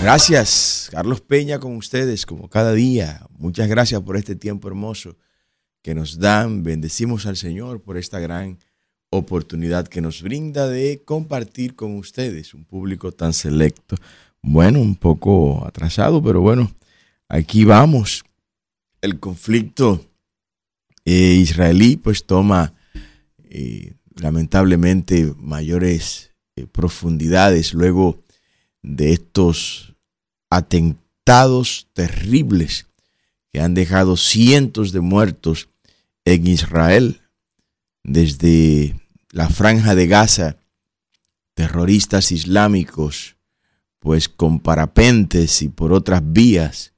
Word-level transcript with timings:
Gracias, 0.00 0.88
Carlos 0.90 1.20
Peña, 1.20 1.58
con 1.58 1.76
ustedes, 1.76 2.24
como 2.24 2.48
cada 2.48 2.72
día. 2.72 3.26
Muchas 3.36 3.68
gracias 3.68 4.00
por 4.00 4.16
este 4.16 4.34
tiempo 4.34 4.68
hermoso 4.68 5.16
que 5.82 5.94
nos 5.94 6.18
dan. 6.18 6.62
Bendecimos 6.62 7.26
al 7.26 7.36
Señor 7.36 7.82
por 7.82 7.98
esta 7.98 8.18
gran 8.18 8.58
oportunidad 9.10 9.86
que 9.88 10.00
nos 10.00 10.22
brinda 10.22 10.68
de 10.68 11.02
compartir 11.04 11.74
con 11.74 11.96
ustedes, 11.96 12.54
un 12.54 12.64
público 12.64 13.12
tan 13.12 13.34
selecto. 13.34 13.96
Bueno, 14.40 14.80
un 14.80 14.96
poco 14.96 15.66
atrasado, 15.66 16.22
pero 16.22 16.40
bueno, 16.40 16.72
aquí 17.28 17.64
vamos. 17.64 18.24
El 19.00 19.20
conflicto 19.20 20.04
eh, 21.04 21.34
israelí 21.40 21.96
pues 21.96 22.26
toma 22.26 22.74
eh, 23.44 23.94
lamentablemente 24.16 25.32
mayores 25.36 26.32
eh, 26.56 26.66
profundidades 26.66 27.74
luego 27.74 28.22
de 28.82 29.12
estos 29.12 29.94
atentados 30.50 31.86
terribles 31.92 32.86
que 33.52 33.60
han 33.60 33.74
dejado 33.74 34.16
cientos 34.16 34.90
de 34.92 35.00
muertos 35.00 35.68
en 36.24 36.46
Israel 36.48 37.22
desde 38.02 38.96
la 39.30 39.48
franja 39.48 39.94
de 39.94 40.06
Gaza, 40.08 40.56
terroristas 41.54 42.32
islámicos, 42.32 43.36
pues 43.98 44.28
con 44.28 44.60
parapentes 44.60 45.62
y 45.62 45.68
por 45.68 45.92
otras 45.92 46.22
vías, 46.24 46.94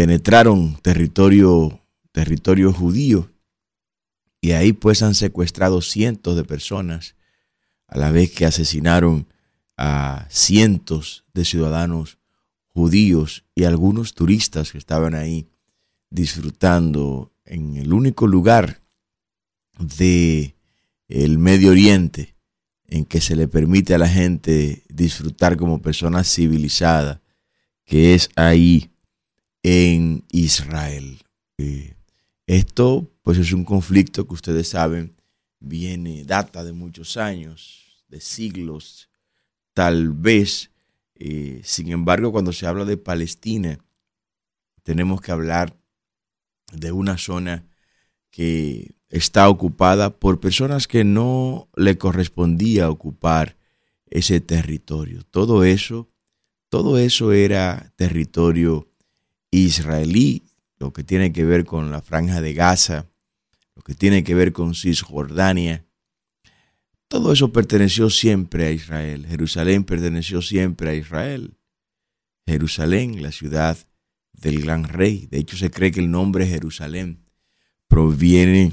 penetraron 0.00 0.78
territorio, 0.80 1.78
territorio 2.10 2.72
judío 2.72 3.30
y 4.40 4.52
ahí 4.52 4.72
pues 4.72 5.02
han 5.02 5.14
secuestrado 5.14 5.82
cientos 5.82 6.36
de 6.36 6.44
personas 6.44 7.16
a 7.86 7.98
la 7.98 8.10
vez 8.10 8.30
que 8.30 8.46
asesinaron 8.46 9.26
a 9.76 10.26
cientos 10.30 11.26
de 11.34 11.44
ciudadanos 11.44 12.16
judíos 12.68 13.44
y 13.54 13.64
algunos 13.64 14.14
turistas 14.14 14.72
que 14.72 14.78
estaban 14.78 15.14
ahí 15.14 15.50
disfrutando 16.08 17.30
en 17.44 17.76
el 17.76 17.92
único 17.92 18.26
lugar 18.26 18.80
de 19.78 20.56
el 21.08 21.36
Medio 21.36 21.72
Oriente 21.72 22.36
en 22.86 23.04
que 23.04 23.20
se 23.20 23.36
le 23.36 23.48
permite 23.48 23.94
a 23.94 23.98
la 23.98 24.08
gente 24.08 24.82
disfrutar 24.88 25.58
como 25.58 25.82
persona 25.82 26.24
civilizada, 26.24 27.20
que 27.84 28.14
es 28.14 28.30
ahí 28.34 28.90
en 29.62 30.24
Israel. 30.30 31.22
Esto 32.46 33.10
pues 33.22 33.38
es 33.38 33.52
un 33.52 33.64
conflicto 33.64 34.26
que 34.26 34.34
ustedes 34.34 34.68
saben 34.68 35.14
viene, 35.60 36.24
data 36.24 36.64
de 36.64 36.72
muchos 36.72 37.16
años, 37.16 38.04
de 38.08 38.20
siglos, 38.20 39.08
tal 39.74 40.12
vez. 40.12 40.70
Eh, 41.14 41.60
sin 41.62 41.92
embargo, 41.92 42.32
cuando 42.32 42.52
se 42.52 42.66
habla 42.66 42.84
de 42.84 42.96
Palestina, 42.96 43.78
tenemos 44.82 45.20
que 45.20 45.32
hablar 45.32 45.76
de 46.72 46.92
una 46.92 47.18
zona 47.18 47.66
que 48.30 48.94
está 49.10 49.48
ocupada 49.48 50.18
por 50.18 50.40
personas 50.40 50.88
que 50.88 51.04
no 51.04 51.68
le 51.76 51.98
correspondía 51.98 52.90
ocupar 52.90 53.56
ese 54.06 54.40
territorio. 54.40 55.22
Todo 55.24 55.64
eso, 55.64 56.08
todo 56.68 56.98
eso 56.98 57.32
era 57.32 57.92
territorio 57.96 58.89
israelí, 59.50 60.44
lo 60.78 60.92
que 60.92 61.04
tiene 61.04 61.32
que 61.32 61.44
ver 61.44 61.64
con 61.64 61.90
la 61.90 62.00
franja 62.00 62.40
de 62.40 62.54
Gaza, 62.54 63.06
lo 63.74 63.82
que 63.82 63.94
tiene 63.94 64.24
que 64.24 64.34
ver 64.34 64.52
con 64.52 64.74
Cisjordania. 64.74 65.84
Todo 67.08 67.32
eso 67.32 67.52
perteneció 67.52 68.08
siempre 68.10 68.66
a 68.66 68.70
Israel. 68.70 69.26
Jerusalén 69.26 69.84
perteneció 69.84 70.42
siempre 70.42 70.90
a 70.90 70.94
Israel. 70.94 71.56
Jerusalén, 72.46 73.22
la 73.22 73.32
ciudad 73.32 73.76
del 74.32 74.62
gran 74.62 74.84
rey. 74.84 75.26
De 75.30 75.38
hecho, 75.38 75.56
se 75.56 75.70
cree 75.70 75.90
que 75.90 76.00
el 76.00 76.10
nombre 76.10 76.46
Jerusalén 76.46 77.24
proviene 77.88 78.72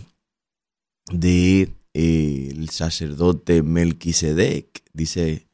de 1.11 1.73
eh, 1.93 2.49
el 2.51 2.69
sacerdote 2.69 3.63
Melquisedec, 3.63 4.83
dice 4.93 5.47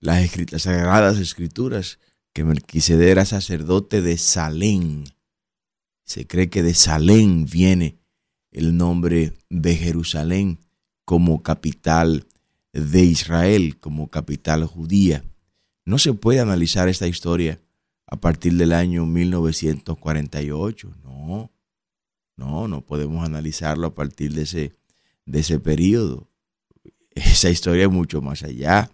las, 0.00 0.36
las 0.50 0.62
sagradas 0.62 1.18
escrituras, 1.18 1.98
que 2.32 2.44
Melquisedec 2.44 3.08
era 3.08 3.24
sacerdote 3.24 4.02
de 4.02 4.16
Salén. 4.16 5.04
Se 6.04 6.26
cree 6.26 6.48
que 6.48 6.62
de 6.62 6.74
Salén 6.74 7.44
viene 7.44 7.98
el 8.50 8.76
nombre 8.76 9.34
de 9.50 9.76
Jerusalén 9.76 10.58
como 11.04 11.42
capital 11.42 12.26
de 12.72 13.02
Israel, 13.02 13.78
como 13.78 14.08
capital 14.08 14.64
judía. 14.66 15.24
No 15.84 15.98
se 15.98 16.12
puede 16.12 16.40
analizar 16.40 16.88
esta 16.88 17.06
historia 17.06 17.60
a 18.06 18.16
partir 18.20 18.54
del 18.54 18.72
año 18.72 19.06
1948, 19.06 20.94
no. 21.02 21.50
No, 22.36 22.68
no 22.68 22.82
podemos 22.82 23.26
analizarlo 23.26 23.88
a 23.88 23.94
partir 23.94 24.32
de 24.32 24.42
ese, 24.42 24.76
de 25.26 25.40
ese 25.40 25.58
periodo. 25.58 26.30
Esa 27.10 27.50
historia 27.50 27.84
es 27.84 27.90
mucho 27.90 28.22
más 28.22 28.44
allá. 28.44 28.90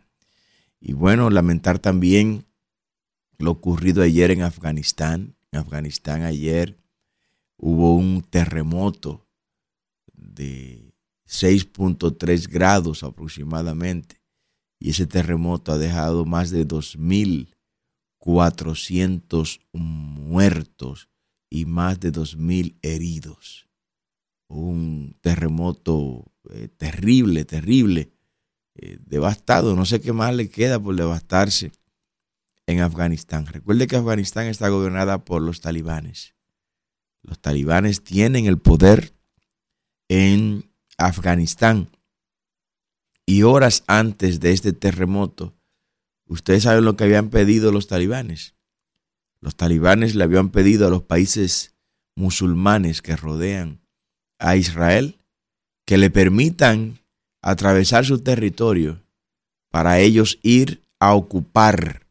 Y 0.80 0.94
bueno, 0.94 1.28
lamentar 1.30 1.78
también 1.78 2.46
lo 3.38 3.50
ocurrido 3.50 4.02
ayer 4.02 4.30
en 4.30 4.42
Afganistán. 4.42 5.34
En 5.52 5.60
Afganistán 5.60 6.22
ayer 6.22 6.78
hubo 7.56 7.94
un 7.94 8.22
terremoto 8.22 9.26
de 10.12 10.94
6.3 11.28 12.48
grados 12.48 13.02
aproximadamente. 13.02 14.22
Y 14.78 14.90
ese 14.90 15.06
terremoto 15.06 15.72
ha 15.72 15.78
dejado 15.78 16.24
más 16.24 16.50
de 16.50 16.66
2.400 16.66 19.60
muertos 19.72 21.08
y 21.48 21.64
más 21.64 22.00
de 22.00 22.12
2.000 22.12 22.76
heridos. 22.82 23.68
Un 24.48 25.16
terremoto 25.20 26.32
eh, 26.50 26.68
terrible, 26.68 27.44
terrible, 27.44 28.12
eh, 28.74 28.98
devastado. 29.06 29.74
No 29.74 29.86
sé 29.86 30.00
qué 30.00 30.12
más 30.12 30.34
le 30.34 30.50
queda 30.50 30.82
por 30.82 30.96
devastarse 30.96 31.72
en 32.66 32.80
Afganistán. 32.80 33.46
Recuerde 33.46 33.86
que 33.86 33.96
Afganistán 33.96 34.46
está 34.46 34.68
gobernada 34.68 35.24
por 35.24 35.42
los 35.42 35.60
talibanes. 35.60 36.34
Los 37.22 37.38
talibanes 37.38 38.02
tienen 38.02 38.46
el 38.46 38.58
poder 38.58 39.14
en 40.08 40.70
Afganistán. 40.98 41.88
Y 43.26 43.42
horas 43.42 43.84
antes 43.86 44.40
de 44.40 44.52
este 44.52 44.72
terremoto, 44.72 45.54
ustedes 46.26 46.64
saben 46.64 46.84
lo 46.84 46.96
que 46.96 47.04
habían 47.04 47.30
pedido 47.30 47.72
los 47.72 47.86
talibanes 47.86 48.54
los 49.44 49.56
talibanes 49.56 50.14
le 50.14 50.24
habían 50.24 50.48
pedido 50.48 50.86
a 50.86 50.90
los 50.90 51.02
países 51.02 51.74
musulmanes 52.16 53.02
que 53.02 53.14
rodean 53.14 53.82
a 54.38 54.56
Israel 54.56 55.18
que 55.84 55.98
le 55.98 56.08
permitan 56.08 57.00
atravesar 57.42 58.06
su 58.06 58.20
territorio 58.20 59.02
para 59.70 59.98
ellos 59.98 60.38
ir 60.42 60.80
a 60.98 61.12
ocupar, 61.12 62.03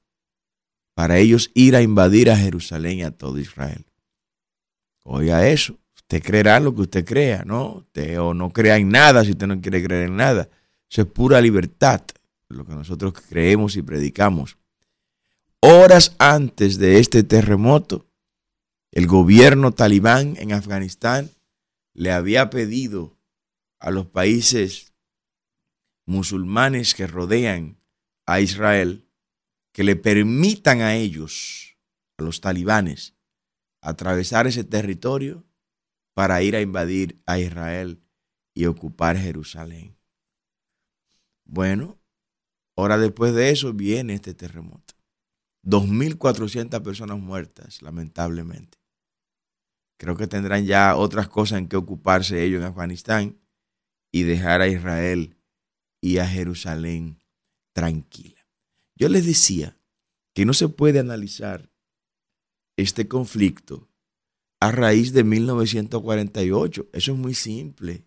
para 0.94 1.18
ellos 1.18 1.52
ir 1.54 1.76
a 1.76 1.82
invadir 1.82 2.30
a 2.30 2.38
Jerusalén 2.38 3.00
y 3.00 3.04
a 3.04 3.12
todo 3.12 3.40
Israel. 3.40 3.86
Oiga 5.04 5.48
eso, 5.48 5.78
usted 5.96 6.24
creerá 6.24 6.60
lo 6.60 6.74
que 6.74 6.82
usted 6.82 7.06
crea, 7.06 7.44
¿no? 7.46 7.86
O 8.20 8.34
no 8.34 8.52
crea 8.52 8.78
en 8.78 8.90
nada 8.90 9.24
si 9.24 9.32
usted 9.32 9.48
no 9.48 9.60
quiere 9.60 9.84
creer 9.84 10.08
en 10.08 10.16
nada. 10.16 10.50
Eso 10.90 11.02
es 11.02 11.08
pura 11.08 11.42
libertad, 11.42 12.02
lo 12.48 12.66
que 12.66 12.74
nosotros 12.74 13.14
creemos 13.28 13.76
y 13.76 13.82
predicamos. 13.82 14.58
Horas 15.60 16.16
antes 16.20 16.78
de 16.78 17.00
este 17.00 17.24
terremoto, 17.24 18.06
el 18.92 19.08
gobierno 19.08 19.72
talibán 19.72 20.36
en 20.38 20.54
Afganistán 20.54 21.32
le 21.94 22.12
había 22.12 22.50
pedido 22.50 23.18
a 23.80 23.92
los 23.92 24.06
países 24.06 24.94
musulmanes 26.06 26.94
que 26.94 27.08
rodean 27.08 27.78
a 28.26 28.40
Israel 28.40 29.06
que 29.74 29.84
le 29.84 29.96
permitan 29.96 30.82
a 30.82 30.96
ellos, 30.96 31.78
a 32.18 32.24
los 32.24 32.40
talibanes, 32.40 33.16
atravesar 33.82 34.48
ese 34.48 34.64
territorio 34.64 35.46
para 36.14 36.42
ir 36.42 36.56
a 36.56 36.62
invadir 36.62 37.22
a 37.26 37.40
Israel 37.40 38.02
y 38.54 38.66
ocupar 38.68 39.18
Jerusalén. 39.18 39.98
Bueno, 41.44 42.00
ahora 42.78 42.98
después 42.98 43.34
de 43.34 43.50
eso 43.50 43.74
viene 43.74 44.14
este 44.14 44.34
terremoto. 44.34 44.94
2.400 45.64 46.82
personas 46.84 47.20
muertas, 47.20 47.82
lamentablemente. 47.82 48.78
Creo 49.98 50.16
que 50.16 50.28
tendrán 50.28 50.66
ya 50.66 50.96
otras 50.96 51.30
cosas 51.30 51.60
en 51.60 51.68
que 51.68 51.78
ocuparse 51.78 52.44
ellos 52.44 52.62
en 52.62 52.68
Afganistán 52.68 53.40
y 54.12 54.24
dejar 54.24 54.62
a 54.62 54.68
Israel 54.68 55.38
y 56.02 56.18
a 56.18 56.28
Jerusalén 56.28 57.24
tranquila. 57.74 58.33
Yo 59.04 59.10
les 59.10 59.26
decía 59.26 59.78
que 60.34 60.46
no 60.46 60.54
se 60.54 60.70
puede 60.70 60.98
analizar 60.98 61.70
este 62.78 63.10
conflicto 63.10 63.90
a 64.62 64.72
raíz 64.72 65.12
de 65.12 65.26
1948. 65.26 66.88
Eso 66.94 67.12
es 67.12 67.18
muy 67.18 67.34
simple. 67.34 68.06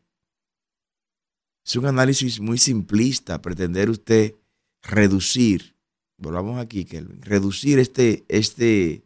Es 1.66 1.76
un 1.76 1.84
análisis 1.84 2.40
muy 2.40 2.56
simplista 2.56 3.42
pretender 3.42 3.90
usted 3.90 4.36
reducir, 4.80 5.76
volvamos 6.16 6.58
aquí, 6.58 6.86
Kelvin, 6.86 7.20
reducir 7.20 7.78
este, 7.78 8.24
este, 8.28 9.04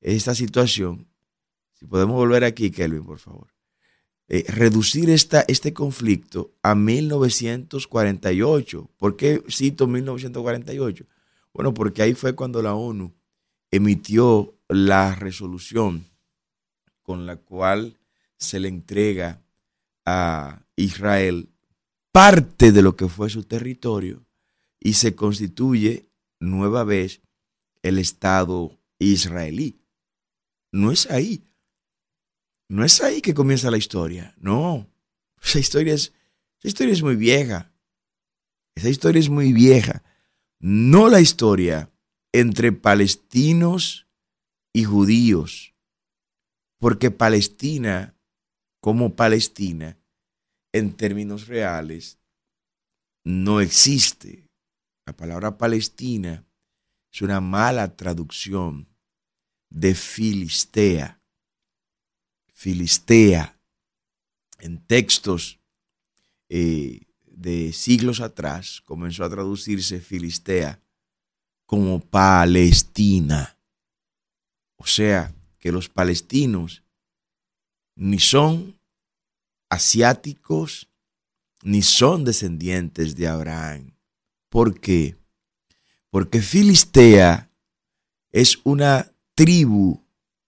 esta 0.00 0.32
situación. 0.36 1.08
Si 1.72 1.86
podemos 1.86 2.14
volver 2.14 2.44
aquí, 2.44 2.70
Kelvin, 2.70 3.02
por 3.02 3.18
favor. 3.18 3.53
Eh, 4.34 4.44
reducir 4.48 5.10
esta, 5.10 5.44
este 5.46 5.72
conflicto 5.72 6.50
a 6.60 6.74
1948. 6.74 8.90
¿Por 8.96 9.14
qué 9.14 9.40
cito 9.48 9.86
1948? 9.86 11.06
Bueno, 11.52 11.72
porque 11.72 12.02
ahí 12.02 12.14
fue 12.14 12.34
cuando 12.34 12.60
la 12.60 12.74
ONU 12.74 13.14
emitió 13.70 14.58
la 14.68 15.14
resolución 15.14 16.04
con 17.04 17.26
la 17.26 17.36
cual 17.36 17.96
se 18.36 18.58
le 18.58 18.66
entrega 18.66 19.40
a 20.04 20.64
Israel 20.74 21.48
parte 22.10 22.72
de 22.72 22.82
lo 22.82 22.96
que 22.96 23.08
fue 23.08 23.30
su 23.30 23.44
territorio 23.44 24.26
y 24.80 24.94
se 24.94 25.14
constituye 25.14 26.08
nueva 26.40 26.82
vez 26.82 27.20
el 27.82 28.00
Estado 28.00 28.76
israelí. 28.98 29.78
No 30.72 30.90
es 30.90 31.08
ahí. 31.08 31.44
No 32.68 32.84
es 32.84 33.00
ahí 33.00 33.20
que 33.20 33.34
comienza 33.34 33.70
la 33.70 33.76
historia. 33.76 34.34
No. 34.38 34.90
Esa 35.42 35.58
historia 35.58 35.94
es, 35.94 36.12
esa 36.60 36.68
historia 36.68 36.92
es 36.92 37.02
muy 37.02 37.16
vieja. 37.16 37.72
Esa 38.74 38.88
historia 38.88 39.20
es 39.20 39.28
muy 39.28 39.52
vieja. 39.52 40.02
No 40.58 41.08
la 41.08 41.20
historia 41.20 41.90
entre 42.32 42.72
palestinos 42.72 44.08
y 44.72 44.84
judíos. 44.84 45.74
Porque 46.78 47.10
Palestina, 47.10 48.16
como 48.80 49.14
Palestina, 49.14 49.98
en 50.72 50.92
términos 50.92 51.46
reales, 51.46 52.18
no 53.24 53.60
existe. 53.60 54.48
La 55.06 55.16
palabra 55.16 55.56
Palestina 55.56 56.44
es 57.12 57.22
una 57.22 57.40
mala 57.40 57.96
traducción 57.96 58.88
de 59.70 59.94
Filistea. 59.94 61.20
Filistea, 62.64 63.60
en 64.58 64.78
textos 64.86 65.60
eh, 66.48 67.02
de 67.26 67.74
siglos 67.74 68.22
atrás, 68.22 68.80
comenzó 68.86 69.22
a 69.22 69.28
traducirse 69.28 70.00
Filistea 70.00 70.80
como 71.66 72.00
Palestina. 72.00 73.58
O 74.76 74.86
sea, 74.86 75.34
que 75.58 75.72
los 75.72 75.90
palestinos 75.90 76.82
ni 77.96 78.18
son 78.18 78.80
asiáticos, 79.68 80.88
ni 81.62 81.82
son 81.82 82.24
descendientes 82.24 83.14
de 83.14 83.28
Abraham. 83.28 83.94
¿Por 84.48 84.80
qué? 84.80 85.18
Porque 86.08 86.40
Filistea 86.40 87.50
es 88.32 88.58
una 88.64 89.12
tribu 89.34 90.02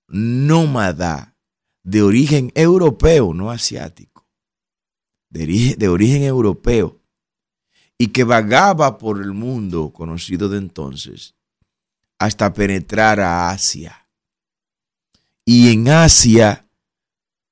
nómada 0.08 1.35
de 1.86 2.02
origen 2.02 2.50
europeo, 2.56 3.32
no 3.32 3.52
asiático, 3.52 4.26
de, 5.30 5.88
origen 5.88 6.24
europeo, 6.24 7.00
y 7.96 8.08
que 8.08 8.24
vagaba 8.24 8.98
por 8.98 9.22
el 9.22 9.32
mundo 9.32 9.92
conocido 9.92 10.48
de 10.48 10.58
entonces 10.58 11.36
hasta 12.18 12.52
penetrar 12.52 13.20
a 13.20 13.50
Asia. 13.50 14.08
Y 15.44 15.72
en 15.72 15.88
Asia, 15.88 16.68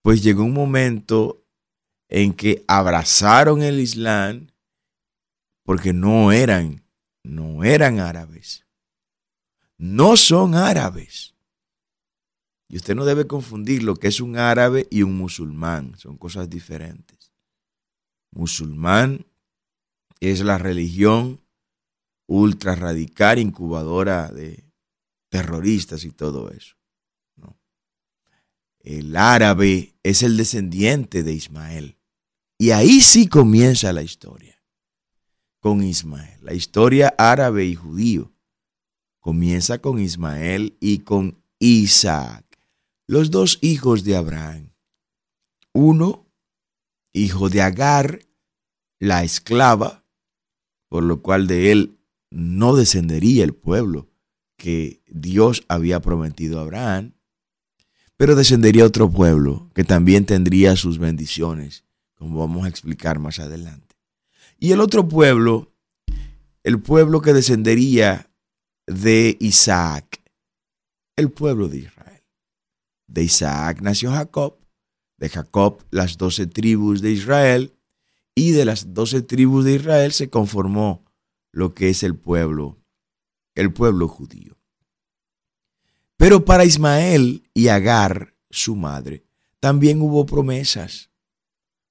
pues 0.02 0.20
llegó 0.20 0.42
un 0.42 0.52
momento 0.52 1.44
en 2.08 2.34
que 2.34 2.64
abrazaron 2.66 3.62
el 3.62 3.78
Islam 3.78 4.48
porque 5.62 5.92
no 5.92 6.32
eran, 6.32 6.82
no 7.22 7.62
eran 7.62 8.00
árabes. 8.00 8.66
No 9.78 10.16
son 10.16 10.56
árabes. 10.56 11.33
Y 12.74 12.78
usted 12.78 12.96
no 12.96 13.04
debe 13.04 13.28
confundir 13.28 13.84
lo 13.84 13.94
que 13.94 14.08
es 14.08 14.20
un 14.20 14.36
árabe 14.36 14.88
y 14.90 15.04
un 15.04 15.16
musulmán. 15.16 15.96
Son 15.96 16.18
cosas 16.18 16.50
diferentes. 16.50 17.32
Musulmán 18.32 19.24
es 20.18 20.40
la 20.40 20.58
religión 20.58 21.40
ultra 22.26 22.74
radical, 22.74 23.38
incubadora 23.38 24.26
de 24.32 24.64
terroristas 25.28 26.04
y 26.04 26.10
todo 26.10 26.50
eso. 26.50 26.74
El 28.80 29.16
árabe 29.16 29.94
es 30.02 30.24
el 30.24 30.36
descendiente 30.36 31.22
de 31.22 31.32
Ismael. 31.32 31.96
Y 32.58 32.72
ahí 32.72 33.00
sí 33.02 33.28
comienza 33.28 33.92
la 33.92 34.02
historia. 34.02 34.60
Con 35.60 35.80
Ismael. 35.80 36.40
La 36.42 36.54
historia 36.54 37.14
árabe 37.18 37.66
y 37.66 37.76
judío 37.76 38.32
comienza 39.20 39.78
con 39.78 40.00
Ismael 40.00 40.76
y 40.80 40.98
con 41.04 41.40
Isaac 41.60 42.44
los 43.06 43.30
dos 43.30 43.58
hijos 43.60 44.04
de 44.04 44.16
Abraham. 44.16 44.72
Uno, 45.72 46.26
hijo 47.12 47.48
de 47.48 47.62
Agar, 47.62 48.20
la 48.98 49.24
esclava, 49.24 50.04
por 50.88 51.02
lo 51.02 51.20
cual 51.20 51.46
de 51.46 51.72
él 51.72 51.98
no 52.30 52.74
descendería 52.74 53.44
el 53.44 53.54
pueblo 53.54 54.10
que 54.56 55.02
Dios 55.08 55.64
había 55.68 56.00
prometido 56.00 56.58
a 56.58 56.62
Abraham, 56.62 57.14
pero 58.16 58.36
descendería 58.36 58.86
otro 58.86 59.10
pueblo 59.10 59.70
que 59.74 59.84
también 59.84 60.24
tendría 60.24 60.76
sus 60.76 60.98
bendiciones, 60.98 61.84
como 62.14 62.38
vamos 62.38 62.64
a 62.64 62.68
explicar 62.68 63.18
más 63.18 63.40
adelante. 63.40 63.96
Y 64.58 64.72
el 64.72 64.80
otro 64.80 65.08
pueblo, 65.08 65.74
el 66.62 66.80
pueblo 66.80 67.20
que 67.20 67.32
descendería 67.32 68.30
de 68.86 69.36
Isaac, 69.40 70.22
el 71.16 71.30
pueblo 71.30 71.68
de 71.68 71.78
Israel. 71.78 72.03
De 73.14 73.22
Isaac 73.22 73.80
nació 73.80 74.10
Jacob, 74.10 74.58
de 75.18 75.28
Jacob 75.28 75.84
las 75.92 76.18
doce 76.18 76.48
tribus 76.48 77.00
de 77.00 77.12
Israel, 77.12 77.72
y 78.34 78.50
de 78.50 78.64
las 78.64 78.92
doce 78.92 79.22
tribus 79.22 79.64
de 79.64 79.76
Israel 79.76 80.12
se 80.12 80.30
conformó 80.30 81.04
lo 81.52 81.74
que 81.74 81.90
es 81.90 82.02
el 82.02 82.16
pueblo, 82.16 82.76
el 83.54 83.72
pueblo 83.72 84.08
judío. 84.08 84.56
Pero 86.16 86.44
para 86.44 86.64
Ismael 86.64 87.48
y 87.54 87.68
Agar, 87.68 88.34
su 88.50 88.74
madre, 88.74 89.22
también 89.60 90.02
hubo 90.02 90.26
promesas. 90.26 91.10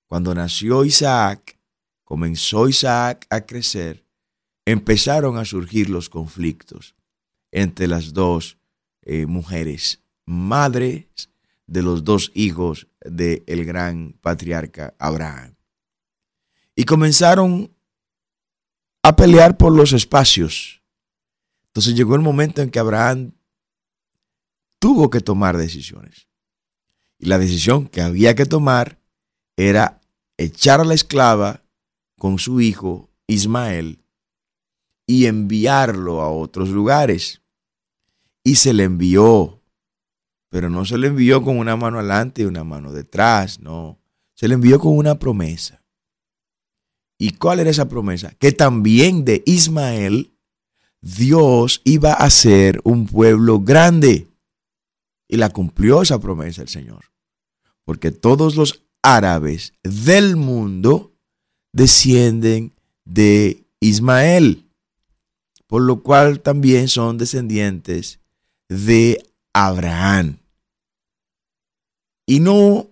Cuando 0.08 0.36
nació 0.36 0.84
Isaac, 0.84 1.58
comenzó 2.04 2.68
Isaac 2.68 3.28
a 3.30 3.46
crecer, 3.46 4.06
empezaron 4.66 5.38
a 5.38 5.46
surgir 5.46 5.90
los 5.90 6.10
conflictos 6.10 6.96
entre 7.50 7.88
las 7.88 8.12
dos 8.12 8.58
eh, 9.04 9.26
mujeres 9.26 10.03
madres 10.26 11.30
de 11.68 11.82
los 11.82 12.04
dos 12.04 12.32
hijos 12.34 12.88
del 13.02 13.44
el 13.48 13.66
gran 13.66 14.14
patriarca 14.22 14.94
Abraham. 15.00 15.56
Y 16.76 16.86
comenzaron 16.86 17.74
a 19.04 19.16
pelear 19.16 19.58
por 19.58 19.74
los 19.74 19.94
espacios. 19.94 20.82
Entonces 21.68 21.96
llegó 21.96 22.16
el 22.16 22.22
momento 22.22 22.62
en 22.62 22.70
que 22.70 22.80
Abraham 22.80 23.34
tuvo 24.80 25.10
que 25.10 25.22
tomar 25.22 25.58
decisiones. 25.58 26.28
Y 27.20 27.28
la 27.28 27.38
decisión 27.38 27.88
que 27.88 28.02
había 28.02 28.36
que 28.36 28.46
tomar 28.46 29.00
era 29.56 30.02
echar 30.38 30.82
a 30.82 30.84
la 30.86 30.94
esclava 30.94 31.64
con 32.18 32.40
su 32.40 32.62
hijo 32.62 33.10
Ismael 33.28 34.04
y 35.06 35.26
enviarlo 35.26 36.22
a 36.22 36.30
otros 36.30 36.70
lugares. 36.70 37.42
Y 38.44 38.56
se 38.56 38.74
le 38.74 38.84
envió 38.84 39.63
pero 40.54 40.70
no 40.70 40.86
se 40.86 41.00
le 41.00 41.08
envió 41.08 41.42
con 41.42 41.58
una 41.58 41.76
mano 41.76 41.98
adelante 41.98 42.44
y 42.44 42.46
una 42.46 42.64
mano 42.64 42.94
detrás, 42.94 43.60
no. 43.60 44.00
Se 44.36 44.48
le 44.48 44.54
envió 44.54 44.80
con 44.80 44.96
una 44.96 45.18
promesa. 45.18 45.82
¿Y 47.18 47.32
cuál 47.32 47.60
era 47.60 47.72
esa 47.72 47.90
promesa? 47.90 48.36
Que 48.38 48.52
también 48.52 49.26
de 49.26 49.42
Ismael 49.48 50.32
Dios 51.02 51.82
iba 51.86 52.14
a 52.14 52.30
ser 52.30 52.82
un 52.84 53.08
pueblo 53.08 53.62
grande. 53.62 54.28
Y 55.28 55.38
la 55.38 55.50
cumplió 55.50 56.04
esa 56.04 56.20
promesa 56.20 56.62
el 56.62 56.70
Señor. 56.70 57.06
Porque 57.84 58.12
todos 58.12 58.56
los 58.56 58.84
árabes 59.02 59.74
del 59.82 60.36
mundo 60.36 61.16
descienden 61.72 62.74
de 63.06 63.66
Ismael. 63.80 64.68
Por 65.66 65.82
lo 65.82 66.04
cual 66.04 66.42
también 66.42 66.90
son 66.90 67.18
descendientes 67.18 68.20
de 68.70 69.18
Abraham 69.52 70.38
y 72.26 72.40
no, 72.40 72.90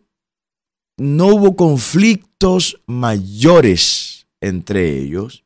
no 0.97 1.27
hubo 1.27 1.55
conflictos 1.55 2.81
mayores 2.85 4.27
entre 4.41 4.97
ellos 4.97 5.45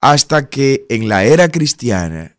hasta 0.00 0.48
que 0.48 0.86
en 0.88 1.08
la 1.08 1.24
era 1.24 1.48
cristiana, 1.48 2.38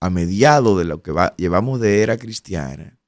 a 0.00 0.10
mediado 0.10 0.78
de 0.78 0.84
lo 0.84 1.02
que 1.02 1.12
llevamos 1.36 1.80
de 1.80 2.02
era 2.02 2.16
cristiana, 2.16 3.00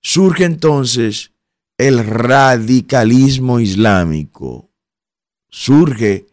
surge 0.00 0.44
entonces 0.44 1.32
el 1.76 2.04
radicalismo 2.04 3.58
islámico, 3.58 4.70
surge 5.50 6.26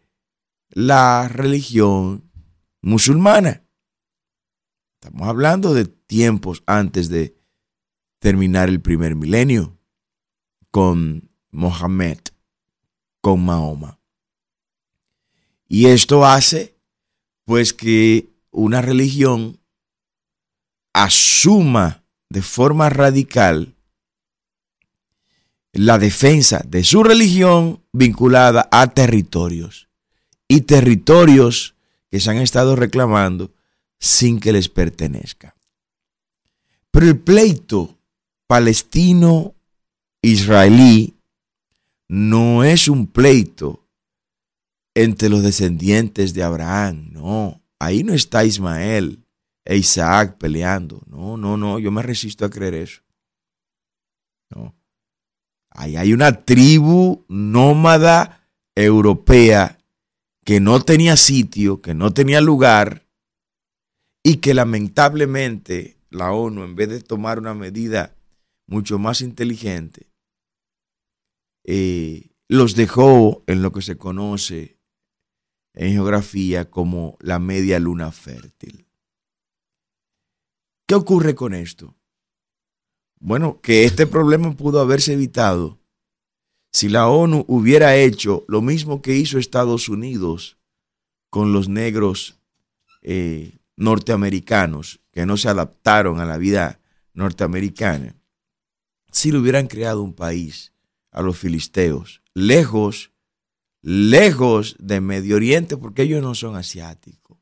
la 0.69 1.27
religión 1.27 2.29
musulmana. 2.81 3.63
Estamos 5.01 5.27
hablando 5.27 5.73
de 5.73 5.85
tiempos 5.85 6.61
antes 6.67 7.09
de 7.09 7.38
terminar 8.19 8.69
el 8.69 8.81
primer 8.81 9.15
milenio 9.15 9.77
con 10.71 11.29
Mohammed, 11.51 12.19
con 13.21 13.43
Mahoma. 13.43 13.99
Y 15.67 15.87
esto 15.87 16.25
hace 16.25 16.75
pues 17.45 17.73
que 17.73 18.29
una 18.51 18.81
religión 18.81 19.59
asuma 20.93 22.03
de 22.29 22.41
forma 22.41 22.89
radical 22.89 23.75
la 25.71 25.99
defensa 25.99 26.63
de 26.67 26.83
su 26.83 27.03
religión 27.03 27.83
vinculada 27.93 28.67
a 28.71 28.87
territorios 28.87 29.89
y 30.47 30.61
territorios 30.61 31.75
que 32.09 32.19
se 32.19 32.31
han 32.31 32.37
estado 32.37 32.75
reclamando 32.75 33.53
sin 33.99 34.39
que 34.39 34.51
les 34.51 34.67
pertenezca. 34.67 35.55
Pero 36.91 37.05
el 37.05 37.19
pleito 37.19 37.98
palestino-israelí 38.49 41.15
no 42.09 42.63
es 42.63 42.87
un 42.87 43.05
pleito 43.05 43.87
entre 44.95 45.29
los 45.29 45.43
descendientes 45.43 46.33
de 46.33 46.41
Abraham, 46.41 47.11
no, 47.11 47.61
ahí 47.77 48.03
no 48.03 48.15
está 48.15 48.43
Ismael 48.43 49.23
e 49.63 49.77
Isaac 49.77 50.39
peleando, 50.39 51.03
no, 51.05 51.37
no, 51.37 51.57
no, 51.57 51.77
yo 51.77 51.91
me 51.91 52.01
resisto 52.01 52.43
a 52.43 52.49
creer 52.49 52.73
eso. 52.73 53.03
No. 54.49 54.75
Ahí 55.69 55.95
hay 55.95 56.11
una 56.11 56.43
tribu 56.43 57.23
nómada 57.27 58.49
europea 58.73 59.77
que 60.43 60.59
no 60.59 60.81
tenía 60.81 61.17
sitio, 61.17 61.81
que 61.81 61.93
no 61.93 62.15
tenía 62.15 62.41
lugar 62.41 63.05
y 64.23 64.37
que 64.37 64.55
lamentablemente 64.55 65.99
la 66.09 66.31
ONU, 66.31 66.63
en 66.63 66.75
vez 66.75 66.89
de 66.89 67.01
tomar 67.01 67.37
una 67.37 67.53
medida 67.53 68.15
mucho 68.69 68.99
más 68.99 69.21
inteligente, 69.21 70.11
eh, 71.65 72.29
los 72.47 72.75
dejó 72.75 73.43
en 73.47 73.61
lo 73.61 73.71
que 73.71 73.81
se 73.81 73.97
conoce 73.97 74.79
en 75.73 75.93
geografía 75.93 76.69
como 76.69 77.17
la 77.19 77.39
media 77.39 77.79
luna 77.79 78.11
fértil. 78.11 78.87
¿Qué 80.87 80.95
ocurre 80.95 81.35
con 81.35 81.53
esto? 81.53 81.95
Bueno, 83.19 83.59
que 83.61 83.85
este 83.85 84.07
problema 84.07 84.55
pudo 84.55 84.79
haberse 84.79 85.13
evitado 85.13 85.79
si 86.71 86.89
la 86.89 87.07
ONU 87.07 87.45
hubiera 87.47 87.95
hecho 87.95 88.45
lo 88.47 88.61
mismo 88.61 89.01
que 89.01 89.15
hizo 89.15 89.39
Estados 89.39 89.89
Unidos 89.89 90.57
con 91.31 91.53
los 91.53 91.67
negros 91.69 92.39
eh, 93.01 93.57
norteamericanos 93.75 95.01
que 95.11 95.25
no 95.25 95.37
se 95.37 95.49
adaptaron 95.49 96.19
a 96.19 96.25
la 96.25 96.37
vida 96.37 96.79
norteamericana, 97.13 98.18
si 99.11 99.31
le 99.31 99.37
hubieran 99.37 99.67
creado 99.67 100.01
un 100.01 100.13
país 100.13 100.73
a 101.11 101.21
los 101.21 101.37
filisteos, 101.37 102.21
lejos, 102.33 103.11
lejos 103.81 104.75
de 104.79 105.01
Medio 105.01 105.35
Oriente, 105.35 105.77
porque 105.77 106.03
ellos 106.03 106.21
no 106.21 106.35
son 106.35 106.55
asiáticos. 106.55 107.37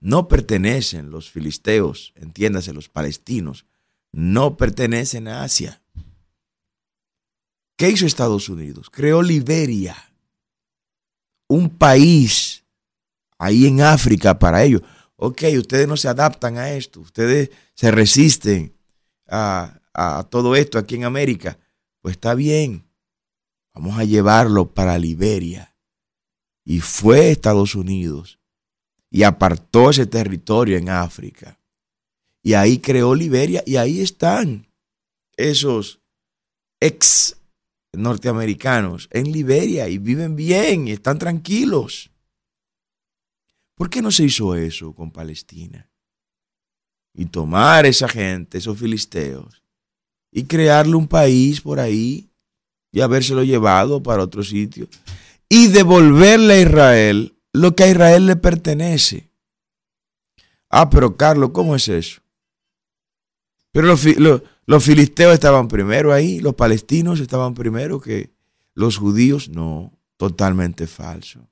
No 0.00 0.28
pertenecen 0.28 1.10
los 1.10 1.30
filisteos, 1.30 2.12
entiéndase, 2.14 2.72
los 2.72 2.88
palestinos, 2.88 3.66
no 4.12 4.56
pertenecen 4.56 5.26
a 5.28 5.42
Asia. 5.42 5.82
¿Qué 7.76 7.90
hizo 7.90 8.06
Estados 8.06 8.48
Unidos? 8.48 8.90
Creó 8.90 9.22
Liberia, 9.22 9.96
un 11.48 11.70
país 11.70 12.64
ahí 13.38 13.66
en 13.66 13.80
África 13.80 14.38
para 14.38 14.62
ellos. 14.62 14.82
Ok, 15.16 15.42
ustedes 15.56 15.88
no 15.88 15.96
se 15.96 16.08
adaptan 16.08 16.58
a 16.58 16.70
esto, 16.70 17.00
ustedes 17.00 17.50
se 17.74 17.90
resisten 17.90 18.74
a, 19.26 19.77
a 19.98 20.22
todo 20.24 20.54
esto 20.54 20.78
aquí 20.78 20.94
en 20.94 21.04
América. 21.04 21.58
Pues 22.00 22.12
está 22.12 22.34
bien, 22.34 22.84
vamos 23.74 23.98
a 23.98 24.04
llevarlo 24.04 24.72
para 24.72 24.98
Liberia. 24.98 25.74
Y 26.64 26.80
fue 26.80 27.30
Estados 27.30 27.74
Unidos 27.74 28.38
y 29.10 29.22
apartó 29.22 29.90
ese 29.90 30.06
territorio 30.06 30.76
en 30.76 30.90
África. 30.90 31.58
Y 32.42 32.54
ahí 32.54 32.78
creó 32.78 33.14
Liberia 33.14 33.62
y 33.66 33.76
ahí 33.76 34.00
están 34.00 34.68
esos 35.36 36.00
ex 36.80 37.36
norteamericanos 37.92 39.08
en 39.10 39.32
Liberia 39.32 39.88
y 39.88 39.98
viven 39.98 40.36
bien 40.36 40.88
y 40.88 40.92
están 40.92 41.18
tranquilos. 41.18 42.10
¿Por 43.74 43.90
qué 43.90 44.02
no 44.02 44.10
se 44.10 44.24
hizo 44.24 44.54
eso 44.54 44.94
con 44.94 45.10
Palestina? 45.10 45.90
Y 47.14 47.26
tomar 47.26 47.86
esa 47.86 48.08
gente, 48.08 48.58
esos 48.58 48.78
filisteos, 48.78 49.62
y 50.32 50.44
crearle 50.44 50.94
un 50.94 51.08
país 51.08 51.60
por 51.60 51.80
ahí 51.80 52.30
y 52.92 53.00
habérselo 53.00 53.44
llevado 53.44 54.02
para 54.02 54.22
otro 54.22 54.42
sitio 54.42 54.88
y 55.48 55.68
devolverle 55.68 56.54
a 56.54 56.60
Israel 56.60 57.34
lo 57.52 57.74
que 57.74 57.84
a 57.84 57.88
Israel 57.88 58.26
le 58.26 58.36
pertenece. 58.36 59.28
Ah, 60.70 60.90
pero 60.90 61.16
Carlos, 61.16 61.50
¿cómo 61.52 61.74
es 61.74 61.88
eso? 61.88 62.20
Pero 63.72 63.86
los, 63.86 64.04
los 64.66 64.84
filisteos 64.84 65.34
estaban 65.34 65.68
primero 65.68 66.12
ahí, 66.12 66.40
los 66.40 66.54
palestinos 66.54 67.20
estaban 67.20 67.54
primero 67.54 68.00
que 68.00 68.30
los 68.74 68.96
judíos. 68.96 69.48
No, 69.48 69.92
totalmente 70.16 70.86
falso. 70.86 71.48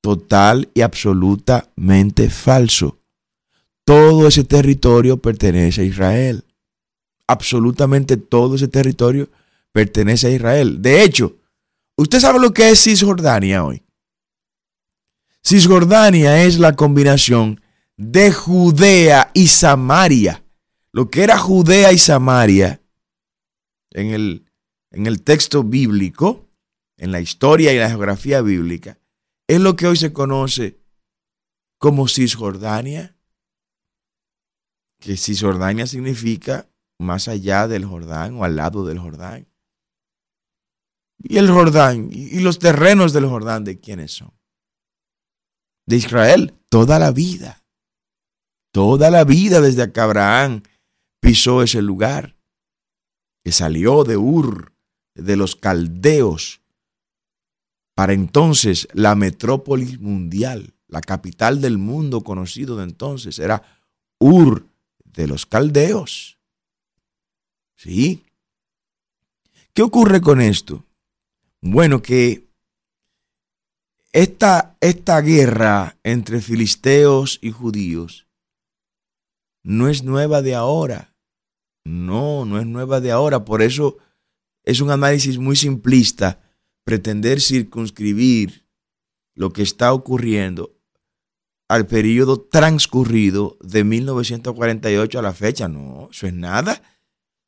Total 0.00 0.70
y 0.72 0.80
absolutamente 0.80 2.30
falso. 2.30 2.98
Todo 3.84 4.28
ese 4.28 4.44
territorio 4.44 5.16
pertenece 5.18 5.82
a 5.82 5.84
Israel. 5.84 6.44
Absolutamente 7.30 8.16
todo 8.16 8.56
ese 8.56 8.68
territorio 8.68 9.28
pertenece 9.72 10.28
a 10.28 10.30
Israel. 10.30 10.82
De 10.82 11.02
hecho, 11.02 11.36
¿usted 11.96 12.20
sabe 12.20 12.38
lo 12.38 12.52
que 12.52 12.70
es 12.70 12.82
Cisjordania 12.82 13.64
hoy? 13.64 13.82
Cisjordania 15.42 16.44
es 16.44 16.58
la 16.58 16.76
combinación 16.76 17.60
de 17.96 18.32
Judea 18.32 19.30
y 19.34 19.46
Samaria 19.46 20.42
lo 20.92 21.10
que 21.10 21.22
era 21.22 21.38
Judea 21.38 21.92
y 21.92 21.98
Samaria 21.98 22.82
en 23.90 24.08
el, 24.08 24.46
en 24.90 25.06
el 25.06 25.22
texto 25.22 25.62
bíblico, 25.62 26.48
en 26.96 27.12
la 27.12 27.20
historia 27.20 27.72
y 27.72 27.78
la 27.78 27.88
geografía 27.88 28.40
bíblica, 28.42 28.98
es 29.46 29.60
lo 29.60 29.76
que 29.76 29.86
hoy 29.86 29.96
se 29.96 30.12
conoce 30.12 30.78
como 31.78 32.08
Cisjordania, 32.08 33.16
que 34.98 35.16
Cisjordania 35.16 35.86
significa 35.86 36.68
más 37.00 37.28
allá 37.28 37.66
del 37.66 37.84
Jordán 37.84 38.36
o 38.36 38.44
al 38.44 38.56
lado 38.56 38.84
del 38.84 38.98
Jordán. 38.98 39.48
Y 41.18 41.38
el 41.38 41.50
Jordán 41.50 42.08
y 42.12 42.40
los 42.40 42.58
terrenos 42.58 43.12
del 43.12 43.26
Jordán, 43.26 43.64
¿de 43.64 43.80
quiénes 43.80 44.12
son? 44.12 44.32
De 45.86 45.96
Israel, 45.96 46.54
toda 46.68 46.98
la 46.98 47.10
vida. 47.10 47.64
Toda 48.72 49.10
la 49.10 49.24
vida 49.24 49.60
desde 49.60 49.92
que 49.92 50.00
Abraham 50.00 50.62
pisó 51.20 51.62
ese 51.62 51.82
lugar, 51.82 52.36
que 53.42 53.52
salió 53.52 54.04
de 54.04 54.16
Ur, 54.16 54.72
de 55.14 55.36
los 55.36 55.56
caldeos, 55.56 56.60
para 57.94 58.12
entonces 58.12 58.88
la 58.94 59.14
metrópolis 59.14 60.00
mundial, 60.00 60.74
la 60.86 61.00
capital 61.00 61.60
del 61.60 61.78
mundo 61.78 62.22
conocido 62.22 62.76
de 62.76 62.84
entonces, 62.84 63.38
era 63.38 63.62
Ur 64.18 64.66
de 65.04 65.26
los 65.26 65.46
caldeos. 65.46 66.39
¿Sí? 67.82 68.26
¿Qué 69.72 69.80
ocurre 69.80 70.20
con 70.20 70.42
esto? 70.42 70.84
Bueno, 71.62 72.02
que 72.02 72.46
esta, 74.12 74.76
esta 74.82 75.18
guerra 75.22 75.96
entre 76.02 76.42
filisteos 76.42 77.38
y 77.40 77.52
judíos 77.52 78.26
no 79.62 79.88
es 79.88 80.02
nueva 80.02 80.42
de 80.42 80.54
ahora. 80.54 81.16
No, 81.86 82.44
no 82.44 82.60
es 82.60 82.66
nueva 82.66 83.00
de 83.00 83.12
ahora. 83.12 83.46
Por 83.46 83.62
eso 83.62 83.96
es 84.62 84.82
un 84.82 84.90
análisis 84.90 85.38
muy 85.38 85.56
simplista 85.56 86.38
pretender 86.84 87.40
circunscribir 87.40 88.66
lo 89.34 89.54
que 89.54 89.62
está 89.62 89.94
ocurriendo 89.94 90.76
al 91.66 91.86
periodo 91.86 92.42
transcurrido 92.42 93.56
de 93.62 93.84
1948 93.84 95.18
a 95.18 95.22
la 95.22 95.32
fecha. 95.32 95.66
No, 95.66 96.10
eso 96.12 96.26
es 96.26 96.34
nada. 96.34 96.82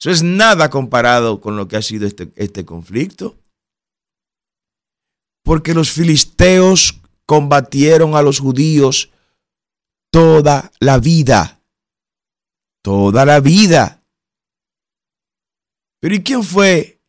Eso 0.02 0.10
es 0.10 0.24
nada 0.24 0.68
comparado 0.68 1.40
con 1.40 1.56
lo 1.56 1.68
que 1.68 1.76
ha 1.76 1.82
sido 1.82 2.08
este, 2.08 2.32
este 2.34 2.64
conflicto. 2.64 3.38
Porque 5.44 5.74
los 5.74 5.92
filisteos 5.92 7.00
combatieron 7.24 8.16
a 8.16 8.22
los 8.22 8.40
judíos 8.40 9.12
toda 10.10 10.72
la 10.80 10.98
vida. 10.98 11.62
Toda 12.82 13.24
la 13.24 13.38
vida. 13.38 14.02
Pero 16.00 16.16
¿y 16.16 16.24
quién 16.24 16.42
fue 16.42 17.00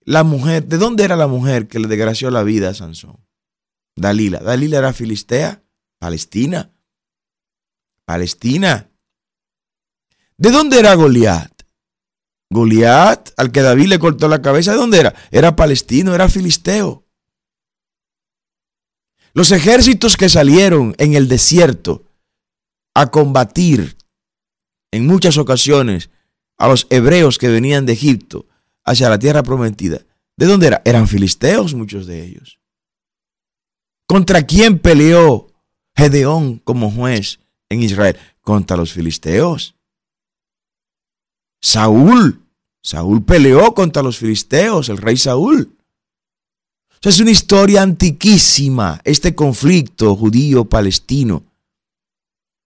la 0.00 0.22
mujer? 0.22 0.66
¿De 0.66 0.76
dónde 0.76 1.04
era 1.04 1.16
la 1.16 1.28
mujer 1.28 1.66
que 1.66 1.78
le 1.78 1.88
desgració 1.88 2.30
la 2.30 2.42
vida 2.42 2.68
a 2.68 2.74
Sansón? 2.74 3.26
Dalila. 3.96 4.40
Dalila 4.40 4.76
era 4.76 4.92
filistea, 4.92 5.64
Palestina. 5.98 6.70
Palestina. 8.04 8.90
¿De 10.36 10.50
dónde 10.50 10.78
era 10.78 10.94
Goliat? 10.94 11.59
Goliat, 12.50 13.30
al 13.36 13.52
que 13.52 13.62
David 13.62 13.86
le 13.86 13.98
cortó 13.98 14.28
la 14.28 14.42
cabeza, 14.42 14.72
¿de 14.72 14.78
dónde 14.78 14.98
era? 14.98 15.14
Era 15.30 15.54
palestino, 15.54 16.14
era 16.14 16.28
filisteo. 16.28 17.04
Los 19.32 19.52
ejércitos 19.52 20.16
que 20.16 20.28
salieron 20.28 20.94
en 20.98 21.14
el 21.14 21.28
desierto 21.28 22.04
a 22.94 23.10
combatir 23.10 23.96
en 24.90 25.06
muchas 25.06 25.38
ocasiones 25.38 26.10
a 26.58 26.66
los 26.66 26.88
hebreos 26.90 27.38
que 27.38 27.48
venían 27.48 27.86
de 27.86 27.92
Egipto 27.92 28.46
hacia 28.84 29.08
la 29.08 29.18
tierra 29.18 29.44
prometida, 29.44 30.00
¿de 30.36 30.46
dónde 30.46 30.66
era? 30.66 30.82
Eran 30.84 31.06
filisteos 31.06 31.74
muchos 31.74 32.06
de 32.06 32.24
ellos. 32.24 32.58
¿Contra 34.06 34.44
quién 34.44 34.80
peleó 34.80 35.52
Gedeón 35.94 36.58
como 36.58 36.90
juez 36.90 37.38
en 37.68 37.82
Israel? 37.82 38.16
Contra 38.40 38.76
los 38.76 38.92
filisteos. 38.92 39.76
Saúl. 41.60 42.40
Saúl 42.82 43.24
peleó 43.24 43.74
contra 43.74 44.02
los 44.02 44.18
filisteos, 44.18 44.88
el 44.88 44.98
rey 44.98 45.16
Saúl. 45.16 45.76
es 47.02 47.20
una 47.20 47.30
historia 47.30 47.82
antiquísima, 47.82 49.00
este 49.04 49.34
conflicto 49.34 50.16
judío-palestino, 50.16 51.44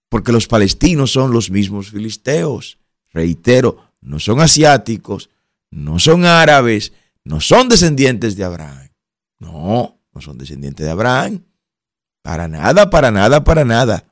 porque 0.08 0.32
los 0.32 0.46
palestinos 0.46 1.10
son 1.10 1.32
los 1.32 1.50
mismos 1.50 1.90
filisteos. 1.90 2.78
Reitero, 3.12 3.90
no 4.00 4.20
son 4.20 4.40
asiáticos, 4.40 5.30
no 5.70 5.98
son 5.98 6.24
árabes, 6.24 6.92
no 7.24 7.40
son 7.40 7.68
descendientes 7.68 8.36
de 8.36 8.44
Abraham. 8.44 8.90
No, 9.40 9.98
no 10.12 10.20
son 10.20 10.38
descendientes 10.38 10.86
de 10.86 10.92
Abraham. 10.92 11.42
Para 12.22 12.48
nada, 12.48 12.90
para 12.90 13.10
nada, 13.10 13.42
para 13.42 13.64
nada. 13.64 14.04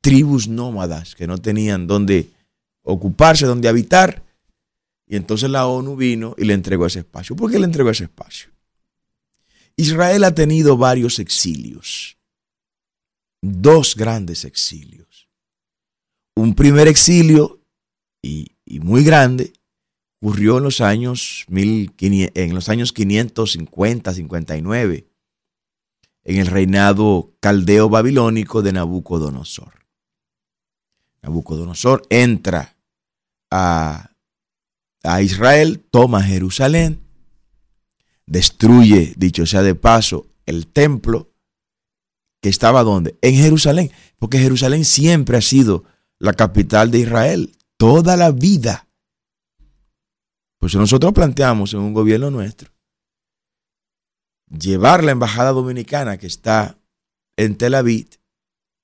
Tribus 0.00 0.48
nómadas 0.48 1.14
que 1.14 1.26
no 1.26 1.38
tenían 1.38 1.86
dónde 1.86 2.30
ocuparse, 2.88 3.46
donde 3.46 3.68
habitar. 3.68 4.24
Y 5.06 5.16
entonces 5.16 5.50
la 5.50 5.66
ONU 5.66 5.96
vino 5.96 6.34
y 6.36 6.44
le 6.44 6.54
entregó 6.54 6.86
ese 6.86 7.00
espacio. 7.00 7.36
¿Por 7.36 7.50
qué 7.50 7.58
le 7.58 7.66
entregó 7.66 7.90
ese 7.90 8.04
espacio? 8.04 8.50
Israel 9.76 10.24
ha 10.24 10.34
tenido 10.34 10.76
varios 10.76 11.18
exilios, 11.18 12.18
dos 13.40 13.94
grandes 13.94 14.44
exilios. 14.44 15.28
Un 16.34 16.54
primer 16.54 16.88
exilio 16.88 17.60
y, 18.22 18.52
muy 18.80 19.04
grande 19.04 19.52
ocurrió 20.20 20.58
en 20.58 20.64
los 20.64 20.80
años, 20.80 21.46
en 21.48 22.54
los 22.54 22.68
años 22.68 22.92
550, 22.92 24.14
59, 24.14 25.06
en 26.24 26.36
el 26.36 26.46
reinado 26.46 27.32
caldeo 27.40 27.88
babilónico 27.88 28.62
de 28.62 28.72
Nabucodonosor. 28.72 29.86
Nabucodonosor 31.22 32.02
entra 32.10 32.77
a, 33.50 34.10
Israel, 35.22 35.80
toma 35.90 36.22
Jerusalén, 36.22 37.00
destruye, 38.26 39.14
dicho 39.16 39.46
sea 39.46 39.62
de 39.62 39.74
paso, 39.74 40.26
el 40.44 40.66
templo 40.66 41.32
que 42.42 42.48
estaba 42.48 42.82
donde? 42.82 43.18
En 43.22 43.34
Jerusalén, 43.34 43.90
porque 44.18 44.38
Jerusalén 44.38 44.84
siempre 44.84 45.38
ha 45.38 45.42
sido 45.42 45.84
la 46.18 46.34
capital 46.34 46.90
de 46.90 47.00
Israel, 47.00 47.56
toda 47.76 48.16
la 48.16 48.32
vida. 48.32 48.88
Pues 50.58 50.74
nosotros 50.74 51.12
planteamos 51.12 51.72
en 51.72 51.80
un 51.80 51.94
gobierno 51.94 52.30
nuestro 52.30 52.70
llevar 54.50 55.04
la 55.04 55.12
embajada 55.12 55.52
dominicana 55.52 56.18
que 56.18 56.26
está 56.26 56.78
en 57.36 57.56
Tel 57.56 57.74
Aviv 57.74 58.08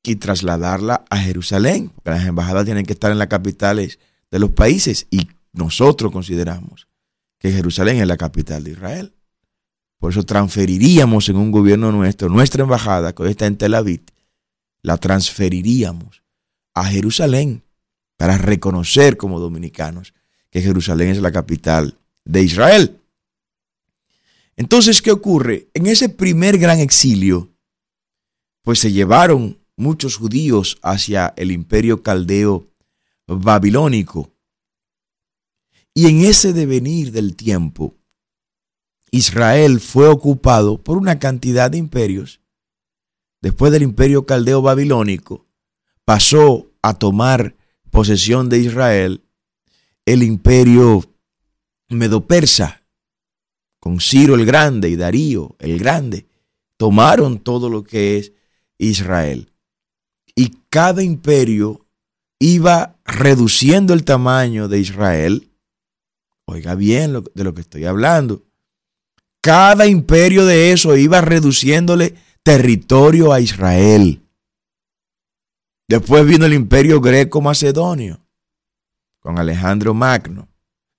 y 0.03 0.17
trasladarla 0.17 1.05
a 1.09 1.19
Jerusalén, 1.19 1.91
porque 1.91 2.11
las 2.11 2.27
embajadas 2.27 2.65
tienen 2.65 2.85
que 2.85 2.93
estar 2.93 3.11
en 3.11 3.19
las 3.19 3.29
capitales 3.29 3.99
de 4.35 4.41
los 4.41 4.51
países 4.51 5.07
y 5.13 5.29
nosotros 5.53 6.11
consideramos 6.11 6.89
que 7.39 7.53
Jerusalén 7.53 7.99
es 7.99 8.09
la 8.09 8.17
capital 8.17 8.65
de 8.65 8.73
Israel. 8.73 9.15
Por 10.01 10.11
eso 10.11 10.25
transferiríamos 10.25 11.29
en 11.29 11.37
un 11.37 11.53
gobierno 11.53 11.93
nuestro, 11.93 12.29
nuestra 12.29 12.65
embajada, 12.65 13.15
que 13.15 13.31
está 13.31 13.47
en 13.47 13.57
Tel 13.57 13.75
Aviv, 13.75 14.03
la 14.83 14.97
transferiríamos 14.97 16.25
a 16.75 16.85
Jerusalén 16.87 17.63
para 18.17 18.37
reconocer 18.37 19.17
como 19.17 19.39
dominicanos 19.39 20.15
que 20.51 20.61
Jerusalén 20.61 21.11
es 21.11 21.23
la 21.23 21.31
capital 21.31 21.97
de 22.25 22.43
Israel. 22.43 23.01
Entonces, 24.57 25.01
¿qué 25.01 25.13
ocurre? 25.13 25.69
En 25.75 25.87
ese 25.87 26.09
primer 26.09 26.59
gran 26.59 26.81
exilio, 26.81 27.51
pues 28.63 28.81
se 28.81 28.91
llevaron 28.91 29.61
muchos 29.77 30.17
judíos 30.17 30.77
hacia 30.83 31.35
el 31.37 31.53
imperio 31.53 32.03
caldeo 32.03 32.67
babilónico. 33.27 34.33
Y 35.95 36.09
en 36.09 36.21
ese 36.25 36.53
devenir 36.53 37.13
del 37.13 37.37
tiempo, 37.37 37.97
Israel 39.11 39.81
fue 39.81 40.09
ocupado 40.09 40.83
por 40.83 40.99
una 40.99 41.19
cantidad 41.19 41.71
de 41.71 41.79
imperios. 41.79 42.41
Después 43.41 43.71
del 43.73 43.83
imperio 43.83 44.27
caldeo 44.27 44.61
babilónico, 44.61 45.47
pasó 46.05 46.73
a 46.83 46.95
tomar 46.95 47.57
posesión 47.91 48.49
de 48.49 48.59
Israel 48.59 49.25
el 50.05 50.23
imperio 50.23 51.05
medo-persa, 51.89 52.83
con 53.79 54.01
Ciro 54.01 54.35
el 54.35 54.45
Grande 54.45 54.89
y 54.89 54.97
Darío 54.97 55.57
el 55.59 55.79
Grande, 55.79 56.27
tomaron 56.77 57.39
todo 57.39 57.69
lo 57.69 57.85
que 57.85 58.19
es 58.19 58.33
Israel. 58.79 59.53
Y 60.35 60.57
cada 60.69 61.03
imperio 61.03 61.84
iba 62.39 62.97
reduciendo 63.05 63.95
el 63.95 64.05
tamaño 64.05 64.69
de 64.69 64.81
Israel. 64.81 65.51
Oiga 66.47 66.75
bien 66.75 67.25
de 67.35 67.45
lo 67.45 67.55
que 67.55 67.63
estoy 67.63 67.85
hablando. 67.85 68.43
Cada 69.41 69.87
imperio 69.87 70.47
de 70.47 70.73
eso 70.73 70.97
iba 70.97 71.21
reduciéndole 71.21 72.15
territorio 72.43 73.33
a 73.33 73.41
Israel. 73.41 74.23
Después 75.87 76.27
vino 76.27 76.47
el 76.47 76.55
imperio 76.55 77.01
greco-macedonio 77.01 78.21
con 79.21 79.39
Alejandro 79.39 79.95
Magno. 79.95 80.49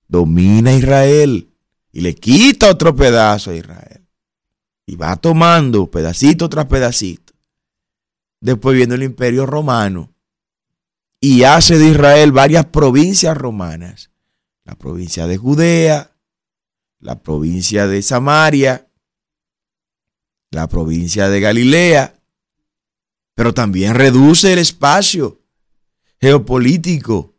Domina 0.08 0.72
Israel 0.72 1.48
y 1.92 2.00
le 2.00 2.14
quita 2.14 2.70
otro 2.70 2.94
pedazo 2.94 3.50
a 3.50 3.56
Israel. 3.56 4.06
Y 4.86 4.94
va 4.94 5.16
tomando 5.16 5.90
pedacito 5.90 6.48
tras 6.48 6.66
pedacito. 6.66 7.32
Después 8.40 8.76
viene 8.76 8.94
el 8.94 9.02
imperio 9.02 9.46
romano 9.46 10.15
y 11.28 11.42
hace 11.42 11.76
de 11.76 11.88
Israel 11.88 12.30
varias 12.30 12.66
provincias 12.66 13.36
romanas. 13.36 14.10
La 14.62 14.76
provincia 14.76 15.26
de 15.26 15.36
Judea, 15.36 16.16
la 17.00 17.20
provincia 17.20 17.88
de 17.88 18.00
Samaria, 18.00 18.88
la 20.52 20.68
provincia 20.68 21.28
de 21.28 21.40
Galilea, 21.40 22.22
pero 23.34 23.52
también 23.52 23.96
reduce 23.96 24.52
el 24.52 24.60
espacio 24.60 25.42
geopolítico 26.20 27.34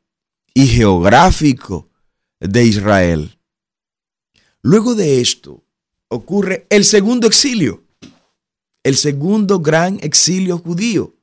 y 0.53 0.67
geográfico 0.67 1.89
de 2.41 2.65
Israel. 2.65 3.39
Luego 4.61 4.95
de 4.95 5.21
esto 5.21 5.63
ocurre 6.09 6.67
el 6.69 6.83
segundo 6.83 7.25
exilio, 7.25 7.85
el 8.83 8.97
segundo 8.97 9.61
gran 9.61 9.97
exilio 10.01 10.57
judío. 10.57 11.16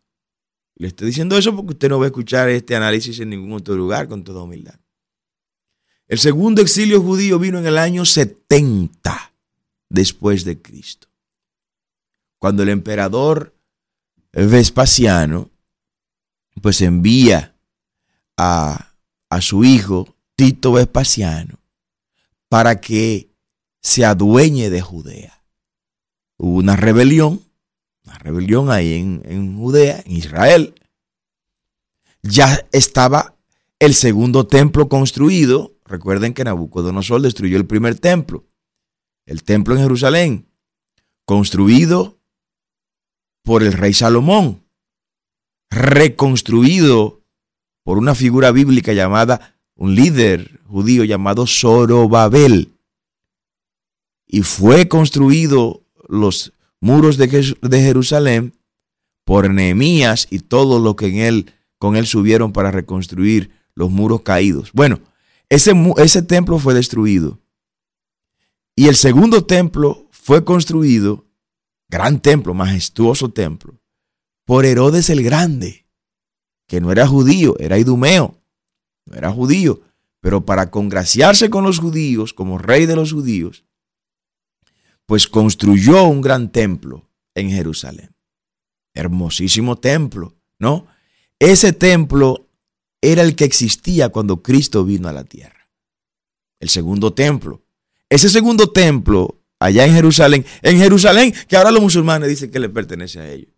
Le 0.84 0.88
estoy 0.88 1.06
diciendo 1.06 1.38
eso 1.38 1.56
porque 1.56 1.72
usted 1.72 1.88
no 1.88 1.98
va 1.98 2.04
a 2.04 2.08
escuchar 2.08 2.50
este 2.50 2.76
análisis 2.76 3.18
en 3.18 3.30
ningún 3.30 3.54
otro 3.54 3.74
lugar 3.74 4.06
con 4.06 4.22
toda 4.22 4.42
humildad. 4.42 4.78
El 6.06 6.18
segundo 6.18 6.60
exilio 6.60 7.00
judío 7.00 7.38
vino 7.38 7.58
en 7.58 7.64
el 7.64 7.78
año 7.78 8.04
70 8.04 9.32
después 9.88 10.44
de 10.44 10.60
Cristo, 10.60 11.08
cuando 12.38 12.64
el 12.64 12.68
emperador 12.68 13.54
Vespasiano 14.32 15.48
pues 16.60 16.82
envía 16.82 17.56
a, 18.36 18.92
a 19.30 19.40
su 19.40 19.64
hijo 19.64 20.14
Tito 20.36 20.72
Vespasiano 20.72 21.60
para 22.50 22.82
que 22.82 23.30
se 23.80 24.04
adueñe 24.04 24.68
de 24.68 24.82
Judea. 24.82 25.42
Hubo 26.36 26.58
una 26.58 26.76
rebelión 26.76 27.40
una 28.04 28.18
rebelión 28.18 28.70
ahí 28.70 28.94
en, 28.94 29.58
Judea, 29.58 30.02
en 30.04 30.12
Israel. 30.12 30.74
Ya 32.22 32.66
estaba 32.72 33.36
el 33.78 33.94
segundo 33.94 34.46
templo 34.46 34.88
construido. 34.88 35.72
Recuerden 35.84 36.34
que 36.34 36.44
Nabucodonosor 36.44 37.20
destruyó 37.20 37.56
el 37.56 37.66
primer 37.66 37.98
templo, 37.98 38.44
el 39.26 39.42
templo 39.42 39.74
en 39.74 39.82
Jerusalén, 39.82 40.46
construido 41.24 42.18
por 43.42 43.62
el 43.62 43.72
rey 43.72 43.92
Salomón, 43.92 44.62
reconstruido 45.70 47.22
por 47.82 47.98
una 47.98 48.14
figura 48.14 48.50
bíblica 48.50 48.92
llamada 48.94 49.54
un 49.76 49.94
líder 49.94 50.60
judío 50.66 51.04
llamado 51.04 51.46
Zorobabel. 51.46 52.72
Y 54.26 54.42
fue 54.42 54.88
construido 54.88 55.82
los 56.08 56.52
muros 56.84 57.16
de, 57.16 57.80
Jerusalén 57.80 58.52
por 59.24 59.48
Nehemías 59.48 60.28
y 60.30 60.40
todo 60.40 60.78
lo 60.78 60.96
que 60.96 61.06
en 61.06 61.16
él, 61.16 61.52
con 61.78 61.96
él 61.96 62.06
subieron 62.06 62.52
para 62.52 62.70
reconstruir 62.70 63.50
los 63.74 63.90
muros 63.90 64.20
caídos. 64.20 64.70
Bueno, 64.74 65.00
ese, 65.48 65.72
ese 65.96 66.20
templo 66.20 66.58
fue 66.58 66.74
destruido. 66.74 67.40
Y 68.76 68.88
el 68.88 68.96
segundo 68.96 69.46
templo 69.46 70.08
fue 70.10 70.44
construido, 70.44 71.24
gran 71.88 72.20
templo, 72.20 72.52
majestuoso 72.52 73.30
templo, 73.30 73.80
por 74.44 74.66
Herodes 74.66 75.08
el 75.08 75.22
Grande, 75.22 75.86
que 76.68 76.82
no 76.82 76.92
era 76.92 77.06
judío, 77.06 77.56
era 77.60 77.78
idumeo, 77.78 78.42
no 79.06 79.16
era 79.16 79.30
judío, 79.30 79.80
pero 80.20 80.44
para 80.44 80.70
congraciarse 80.70 81.48
con 81.48 81.64
los 81.64 81.78
judíos, 81.78 82.34
como 82.34 82.58
rey 82.58 82.84
de 82.84 82.96
los 82.96 83.10
judíos, 83.10 83.64
pues 85.06 85.26
construyó 85.26 86.04
un 86.04 86.20
gran 86.20 86.50
templo 86.50 87.08
en 87.34 87.50
Jerusalén. 87.50 88.14
Hermosísimo 88.94 89.76
templo, 89.76 90.34
¿no? 90.58 90.86
Ese 91.38 91.72
templo 91.72 92.48
era 93.00 93.22
el 93.22 93.36
que 93.36 93.44
existía 93.44 94.08
cuando 94.08 94.42
Cristo 94.42 94.84
vino 94.84 95.08
a 95.08 95.12
la 95.12 95.24
tierra. 95.24 95.68
El 96.60 96.68
segundo 96.68 97.12
templo. 97.12 97.62
Ese 98.08 98.28
segundo 98.28 98.70
templo, 98.70 99.42
allá 99.58 99.84
en 99.84 99.92
Jerusalén, 99.92 100.46
en 100.62 100.78
Jerusalén, 100.78 101.34
que 101.48 101.56
ahora 101.56 101.70
los 101.70 101.82
musulmanes 101.82 102.28
dicen 102.28 102.50
que 102.50 102.60
le 102.60 102.68
pertenece 102.68 103.20
a 103.20 103.30
ellos. 103.30 103.52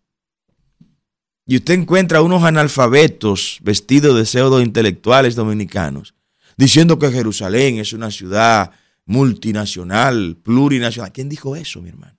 Y 1.45 1.55
usted 1.55 1.75
encuentra 1.75 2.21
unos 2.21 2.43
analfabetos 2.43 3.59
vestidos 3.61 4.17
de 4.17 4.25
pseudo 4.25 4.61
intelectuales 4.61 5.35
dominicanos 5.35 6.13
diciendo 6.57 6.99
que 6.99 7.11
Jerusalén 7.11 7.77
es 7.77 7.93
una 7.93 8.11
ciudad 8.11 8.71
multinacional, 9.07 10.37
plurinacional. 10.43 11.11
¿Quién 11.11 11.29
dijo 11.29 11.55
eso, 11.55 11.81
mi 11.81 11.89
hermano? 11.89 12.17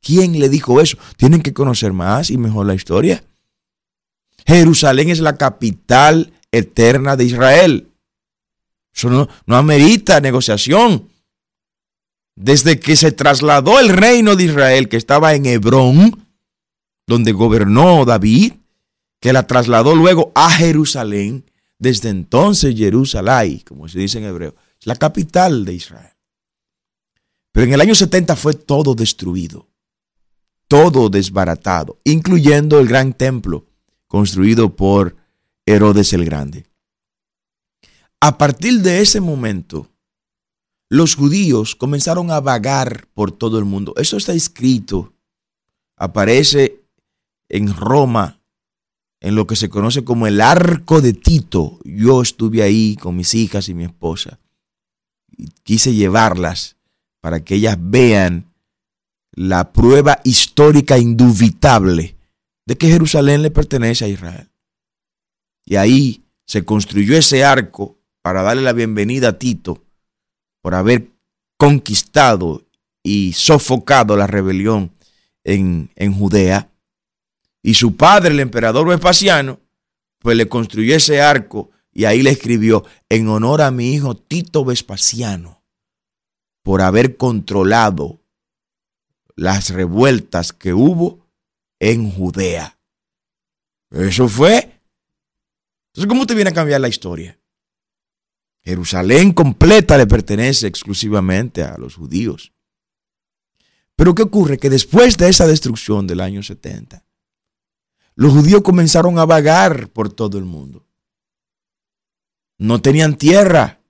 ¿Quién 0.00 0.38
le 0.38 0.48
dijo 0.48 0.80
eso? 0.80 0.98
Tienen 1.16 1.42
que 1.42 1.52
conocer 1.52 1.92
más 1.92 2.30
y 2.30 2.38
mejor 2.38 2.66
la 2.66 2.74
historia. 2.74 3.22
Jerusalén 4.46 5.10
es 5.10 5.20
la 5.20 5.36
capital 5.36 6.32
eterna 6.50 7.16
de 7.16 7.24
Israel. 7.24 7.92
Eso 8.94 9.10
no, 9.10 9.28
no 9.46 9.56
amerita 9.56 10.20
negociación. 10.20 11.08
Desde 12.34 12.78
que 12.80 12.96
se 12.96 13.12
trasladó 13.12 13.78
el 13.80 13.88
reino 13.88 14.36
de 14.36 14.44
Israel, 14.44 14.88
que 14.88 14.96
estaba 14.96 15.34
en 15.34 15.46
Hebrón, 15.46 16.26
donde 17.06 17.32
gobernó 17.32 18.04
David, 18.04 18.52
que 19.20 19.32
la 19.32 19.46
trasladó 19.46 19.94
luego 19.94 20.32
a 20.34 20.50
Jerusalén, 20.50 21.44
desde 21.78 22.10
entonces 22.10 22.76
Jerusalén, 22.76 23.62
como 23.66 23.88
se 23.88 23.98
dice 23.98 24.18
en 24.18 24.24
hebreo, 24.24 24.54
la 24.86 24.94
capital 24.94 25.64
de 25.64 25.74
Israel. 25.74 26.12
Pero 27.50 27.66
en 27.66 27.72
el 27.72 27.80
año 27.80 27.94
70 27.94 28.36
fue 28.36 28.54
todo 28.54 28.94
destruido, 28.94 29.66
todo 30.68 31.10
desbaratado, 31.10 31.98
incluyendo 32.04 32.78
el 32.78 32.86
gran 32.86 33.12
templo 33.12 33.66
construido 34.06 34.76
por 34.76 35.16
Herodes 35.66 36.12
el 36.12 36.24
Grande. 36.24 36.66
A 38.20 38.38
partir 38.38 38.80
de 38.82 39.00
ese 39.00 39.20
momento, 39.20 39.90
los 40.88 41.16
judíos 41.16 41.74
comenzaron 41.74 42.30
a 42.30 42.38
vagar 42.40 43.08
por 43.12 43.32
todo 43.32 43.58
el 43.58 43.64
mundo. 43.64 43.92
Eso 43.96 44.16
está 44.16 44.34
escrito, 44.34 45.14
aparece 45.96 46.84
en 47.48 47.74
Roma, 47.74 48.40
en 49.18 49.34
lo 49.34 49.48
que 49.48 49.56
se 49.56 49.68
conoce 49.68 50.04
como 50.04 50.28
el 50.28 50.40
arco 50.40 51.00
de 51.00 51.12
Tito. 51.12 51.80
Yo 51.82 52.22
estuve 52.22 52.62
ahí 52.62 52.94
con 52.94 53.16
mis 53.16 53.34
hijas 53.34 53.68
y 53.68 53.74
mi 53.74 53.82
esposa. 53.82 54.38
Quise 55.62 55.94
llevarlas 55.94 56.76
para 57.20 57.44
que 57.44 57.56
ellas 57.56 57.76
vean 57.78 58.52
la 59.32 59.72
prueba 59.72 60.20
histórica 60.24 60.98
indubitable 60.98 62.16
de 62.66 62.76
que 62.76 62.88
Jerusalén 62.88 63.42
le 63.42 63.50
pertenece 63.50 64.04
a 64.04 64.08
Israel. 64.08 64.48
Y 65.64 65.76
ahí 65.76 66.24
se 66.46 66.64
construyó 66.64 67.16
ese 67.16 67.44
arco 67.44 67.98
para 68.22 68.42
darle 68.42 68.62
la 68.62 68.72
bienvenida 68.72 69.28
a 69.28 69.38
Tito 69.38 69.82
por 70.62 70.74
haber 70.74 71.10
conquistado 71.56 72.64
y 73.02 73.32
sofocado 73.34 74.16
la 74.16 74.26
rebelión 74.26 74.92
en, 75.44 75.90
en 75.96 76.12
Judea. 76.12 76.70
Y 77.62 77.74
su 77.74 77.96
padre, 77.96 78.32
el 78.32 78.40
emperador 78.40 78.88
Vespasiano, 78.88 79.60
pues 80.18 80.36
le 80.36 80.48
construyó 80.48 80.96
ese 80.96 81.20
arco 81.20 81.70
y 81.96 82.04
ahí 82.04 82.22
le 82.22 82.28
escribió 82.28 82.84
en 83.08 83.26
honor 83.28 83.62
a 83.62 83.70
mi 83.70 83.94
hijo 83.94 84.14
Tito 84.14 84.66
Vespasiano 84.66 85.64
por 86.62 86.82
haber 86.82 87.16
controlado 87.16 88.20
las 89.34 89.70
revueltas 89.70 90.52
que 90.52 90.74
hubo 90.74 91.26
en 91.78 92.10
Judea. 92.10 92.78
Eso 93.90 94.28
fue. 94.28 94.78
Entonces, 95.94 96.06
¿cómo 96.06 96.26
te 96.26 96.34
viene 96.34 96.50
a 96.50 96.52
cambiar 96.52 96.82
la 96.82 96.88
historia? 96.88 97.40
Jerusalén 98.62 99.32
completa 99.32 99.96
le 99.96 100.06
pertenece 100.06 100.66
exclusivamente 100.66 101.62
a 101.62 101.78
los 101.78 101.94
judíos. 101.94 102.52
Pero 103.94 104.14
¿qué 104.14 104.24
ocurre? 104.24 104.58
Que 104.58 104.68
después 104.68 105.16
de 105.16 105.30
esa 105.30 105.46
destrucción 105.46 106.06
del 106.06 106.20
año 106.20 106.42
70, 106.42 107.06
los 108.16 108.34
judíos 108.34 108.60
comenzaron 108.60 109.18
a 109.18 109.24
vagar 109.24 109.88
por 109.88 110.12
todo 110.12 110.36
el 110.36 110.44
mundo. 110.44 110.85
No 112.58 112.80
tenían 112.80 113.16
tierra, 113.16 113.80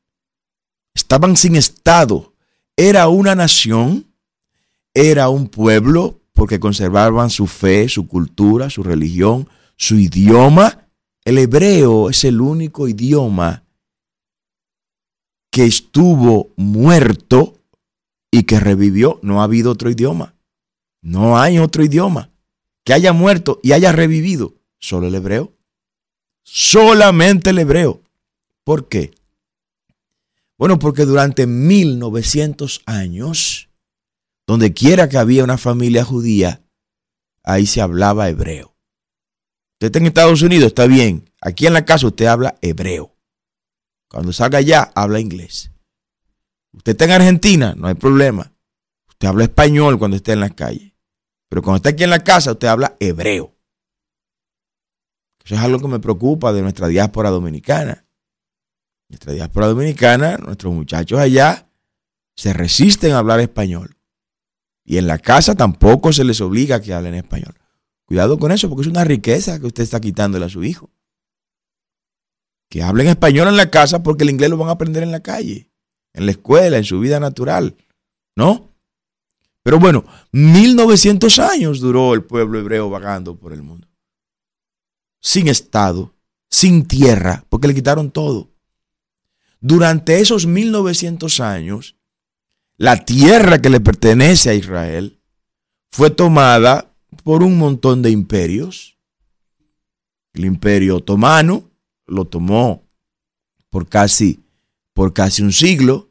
estaban 0.94 1.36
sin 1.36 1.56
estado. 1.56 2.34
Era 2.76 3.08
una 3.08 3.34
nación, 3.34 4.06
era 4.94 5.28
un 5.28 5.48
pueblo, 5.48 6.20
porque 6.32 6.60
conservaban 6.60 7.30
su 7.30 7.46
fe, 7.46 7.88
su 7.88 8.06
cultura, 8.06 8.68
su 8.68 8.82
religión, 8.82 9.48
su 9.76 9.96
idioma. 9.96 10.88
El 11.24 11.38
hebreo 11.38 12.10
es 12.10 12.24
el 12.24 12.40
único 12.40 12.88
idioma 12.88 13.64
que 15.50 15.64
estuvo 15.64 16.50
muerto 16.56 17.58
y 18.30 18.42
que 18.42 18.60
revivió. 18.60 19.18
No 19.22 19.40
ha 19.40 19.44
habido 19.44 19.72
otro 19.72 19.90
idioma. 19.90 20.34
No 21.00 21.38
hay 21.38 21.58
otro 21.58 21.82
idioma 21.84 22.30
que 22.86 22.92
haya 22.92 23.12
muerto 23.12 23.58
y 23.64 23.72
haya 23.72 23.90
revivido? 23.90 24.54
Solo 24.78 25.08
el 25.08 25.14
hebreo. 25.16 25.52
Solamente 26.44 27.50
el 27.50 27.58
hebreo. 27.58 28.00
¿Por 28.66 28.88
qué? 28.88 29.14
Bueno, 30.58 30.80
porque 30.80 31.04
durante 31.04 31.46
1900 31.46 32.82
años, 32.84 33.70
donde 34.44 34.72
quiera 34.72 35.08
que 35.08 35.18
había 35.18 35.44
una 35.44 35.56
familia 35.56 36.04
judía, 36.04 36.66
ahí 37.44 37.64
se 37.64 37.80
hablaba 37.80 38.28
hebreo. 38.28 38.76
Usted 39.74 39.86
está 39.86 39.98
en 40.00 40.06
Estados 40.06 40.42
Unidos, 40.42 40.66
está 40.66 40.88
bien. 40.88 41.30
Aquí 41.40 41.68
en 41.68 41.74
la 41.74 41.84
casa 41.84 42.08
usted 42.08 42.26
habla 42.26 42.58
hebreo. 42.60 43.14
Cuando 44.10 44.32
salga 44.32 44.58
allá, 44.58 44.90
habla 44.96 45.20
inglés. 45.20 45.70
Usted 46.72 46.90
está 46.90 47.04
en 47.04 47.12
Argentina, 47.12 47.74
no 47.76 47.86
hay 47.86 47.94
problema. 47.94 48.52
Usted 49.08 49.28
habla 49.28 49.44
español 49.44 49.96
cuando 49.96 50.16
esté 50.16 50.32
en 50.32 50.40
la 50.40 50.50
calle. 50.50 50.96
Pero 51.48 51.62
cuando 51.62 51.76
está 51.76 51.90
aquí 51.90 52.02
en 52.02 52.10
la 52.10 52.24
casa, 52.24 52.50
usted 52.50 52.66
habla 52.66 52.96
hebreo. 52.98 53.54
Eso 55.44 55.54
es 55.54 55.60
algo 55.60 55.78
que 55.78 55.86
me 55.86 56.00
preocupa 56.00 56.52
de 56.52 56.62
nuestra 56.62 56.88
diáspora 56.88 57.30
dominicana. 57.30 58.05
Nuestra 59.08 59.32
diáspora 59.32 59.68
dominicana, 59.68 60.36
nuestros 60.38 60.74
muchachos 60.74 61.18
allá, 61.18 61.68
se 62.34 62.52
resisten 62.52 63.12
a 63.12 63.18
hablar 63.18 63.40
español. 63.40 63.96
Y 64.84 64.98
en 64.98 65.06
la 65.06 65.18
casa 65.18 65.54
tampoco 65.54 66.12
se 66.12 66.24
les 66.24 66.40
obliga 66.40 66.76
a 66.76 66.80
que 66.80 66.94
hablen 66.94 67.14
español. 67.14 67.54
Cuidado 68.04 68.38
con 68.38 68.52
eso, 68.52 68.68
porque 68.68 68.82
es 68.82 68.88
una 68.88 69.04
riqueza 69.04 69.58
que 69.58 69.66
usted 69.66 69.82
está 69.82 70.00
quitándole 70.00 70.44
a 70.44 70.48
su 70.48 70.62
hijo. 70.62 70.90
Que 72.68 72.82
hablen 72.82 73.08
español 73.08 73.48
en 73.48 73.56
la 73.56 73.70
casa 73.70 74.02
porque 74.02 74.24
el 74.24 74.30
inglés 74.30 74.50
lo 74.50 74.56
van 74.56 74.68
a 74.68 74.72
aprender 74.72 75.02
en 75.02 75.12
la 75.12 75.20
calle, 75.20 75.70
en 76.12 76.26
la 76.26 76.32
escuela, 76.32 76.76
en 76.76 76.84
su 76.84 77.00
vida 77.00 77.18
natural. 77.18 77.76
¿No? 78.36 78.70
Pero 79.62 79.80
bueno, 79.80 80.04
1900 80.30 81.38
años 81.40 81.80
duró 81.80 82.14
el 82.14 82.22
pueblo 82.22 82.60
hebreo 82.60 82.88
vagando 82.88 83.36
por 83.36 83.52
el 83.52 83.62
mundo. 83.62 83.88
Sin 85.20 85.48
Estado, 85.48 86.14
sin 86.48 86.86
tierra, 86.86 87.44
porque 87.48 87.66
le 87.66 87.74
quitaron 87.74 88.12
todo. 88.12 88.50
Durante 89.60 90.20
esos 90.20 90.46
1900 90.46 91.40
años, 91.40 91.96
la 92.76 93.04
tierra 93.04 93.60
que 93.60 93.70
le 93.70 93.80
pertenece 93.80 94.50
a 94.50 94.54
Israel 94.54 95.20
fue 95.90 96.10
tomada 96.10 96.94
por 97.24 97.42
un 97.42 97.58
montón 97.58 98.02
de 98.02 98.10
imperios. 98.10 98.98
El 100.34 100.44
imperio 100.44 100.96
otomano 100.96 101.70
lo 102.06 102.26
tomó 102.26 102.86
por 103.70 103.88
casi, 103.88 104.40
por 104.92 105.12
casi 105.12 105.42
un 105.42 105.52
siglo. 105.52 106.10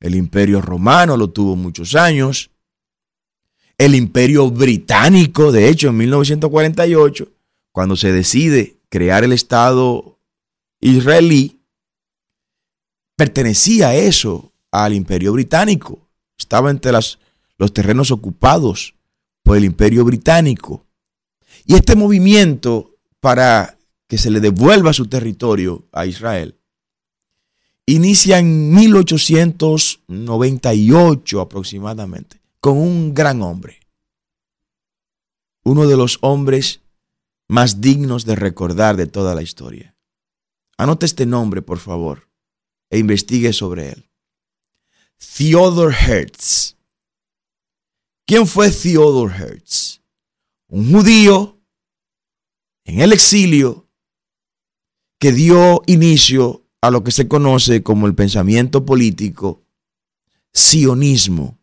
El 0.00 0.14
imperio 0.14 0.60
romano 0.60 1.16
lo 1.16 1.30
tuvo 1.30 1.56
muchos 1.56 1.94
años. 1.94 2.50
El 3.76 3.94
imperio 3.94 4.50
británico, 4.50 5.52
de 5.52 5.68
hecho, 5.68 5.88
en 5.88 5.96
1948, 5.98 7.28
cuando 7.72 7.96
se 7.96 8.12
decide 8.12 8.78
crear 8.88 9.24
el 9.24 9.32
Estado 9.32 10.18
israelí, 10.80 11.53
pertenecía 13.16 13.94
eso 13.94 14.52
al 14.70 14.94
imperio 14.94 15.32
británico. 15.32 16.08
Estaba 16.38 16.70
entre 16.70 16.92
los 16.92 17.72
terrenos 17.72 18.10
ocupados 18.10 18.94
por 19.42 19.56
el 19.56 19.64
imperio 19.64 20.04
británico. 20.04 20.84
Y 21.66 21.74
este 21.74 21.96
movimiento 21.96 22.96
para 23.20 23.78
que 24.08 24.18
se 24.18 24.30
le 24.30 24.40
devuelva 24.40 24.92
su 24.92 25.06
territorio 25.06 25.86
a 25.92 26.06
Israel 26.06 26.56
inicia 27.86 28.38
en 28.38 28.72
1898 28.72 31.40
aproximadamente, 31.40 32.40
con 32.60 32.76
un 32.78 33.14
gran 33.14 33.42
hombre, 33.42 33.80
uno 35.64 35.86
de 35.86 35.96
los 35.96 36.18
hombres 36.22 36.80
más 37.48 37.80
dignos 37.80 38.24
de 38.24 38.34
recordar 38.36 38.96
de 38.96 39.06
toda 39.06 39.34
la 39.34 39.42
historia. 39.42 39.96
Anote 40.78 41.04
este 41.06 41.26
nombre, 41.26 41.62
por 41.62 41.78
favor, 41.78 42.28
e 42.90 42.98
investigue 42.98 43.52
sobre 43.52 43.90
él. 43.90 44.10
Theodore 45.36 45.94
Hertz. 45.94 46.76
¿Quién 48.26 48.46
fue 48.46 48.70
Theodore 48.70 49.34
Hertz? 49.34 50.00
Un 50.68 50.92
judío 50.92 51.60
en 52.84 53.00
el 53.00 53.12
exilio 53.12 53.88
que 55.18 55.32
dio 55.32 55.82
inicio 55.86 56.66
a 56.80 56.90
lo 56.90 57.02
que 57.02 57.10
se 57.10 57.28
conoce 57.28 57.82
como 57.82 58.06
el 58.06 58.14
pensamiento 58.14 58.84
político 58.84 59.62
sionismo, 60.52 61.58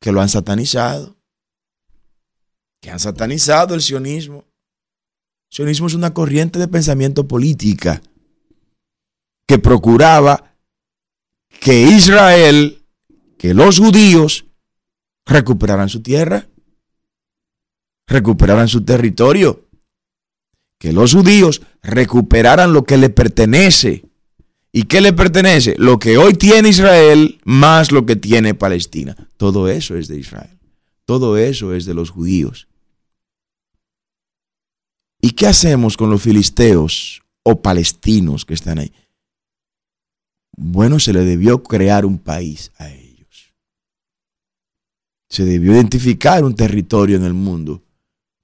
que 0.00 0.10
lo 0.10 0.20
han 0.20 0.28
satanizado, 0.28 1.16
que 2.80 2.90
han 2.90 2.98
satanizado 2.98 3.74
el 3.74 3.82
sionismo. 3.82 4.44
El 5.50 5.56
sionismo 5.56 5.86
es 5.86 5.94
una 5.94 6.14
corriente 6.14 6.58
de 6.58 6.68
pensamiento 6.68 7.28
política 7.28 8.02
que 9.50 9.58
procuraba 9.58 10.54
que 11.58 11.82
Israel, 11.82 12.84
que 13.36 13.52
los 13.52 13.80
judíos 13.80 14.44
recuperaran 15.26 15.88
su 15.88 16.02
tierra, 16.02 16.46
recuperaran 18.06 18.68
su 18.68 18.84
territorio 18.84 19.66
que 20.78 20.92
los 20.92 21.14
judíos 21.14 21.62
recuperaran 21.82 22.72
lo 22.72 22.84
que 22.84 22.96
le 22.96 23.10
pertenece. 23.10 24.04
¿Y 24.70 24.84
qué 24.84 25.00
le 25.00 25.12
pertenece? 25.12 25.74
Lo 25.78 25.98
que 25.98 26.16
hoy 26.16 26.34
tiene 26.34 26.68
Israel 26.68 27.40
más 27.44 27.90
lo 27.90 28.06
que 28.06 28.14
tiene 28.14 28.54
Palestina. 28.54 29.16
Todo 29.36 29.68
eso 29.68 29.96
es 29.96 30.06
de 30.06 30.16
Israel. 30.16 30.60
Todo 31.06 31.36
eso 31.36 31.74
es 31.74 31.86
de 31.86 31.94
los 31.94 32.10
judíos. 32.10 32.68
¿Y 35.20 35.32
qué 35.32 35.48
hacemos 35.48 35.96
con 35.96 36.08
los 36.08 36.22
filisteos 36.22 37.22
o 37.42 37.60
palestinos 37.60 38.44
que 38.44 38.54
están 38.54 38.78
ahí? 38.78 38.92
Bueno, 40.62 41.00
se 41.00 41.14
le 41.14 41.24
debió 41.24 41.62
crear 41.62 42.04
un 42.04 42.18
país 42.18 42.70
a 42.76 42.90
ellos. 42.90 43.54
Se 45.30 45.46
debió 45.46 45.72
identificar 45.72 46.44
un 46.44 46.54
territorio 46.54 47.16
en 47.16 47.24
el 47.24 47.32
mundo 47.32 47.82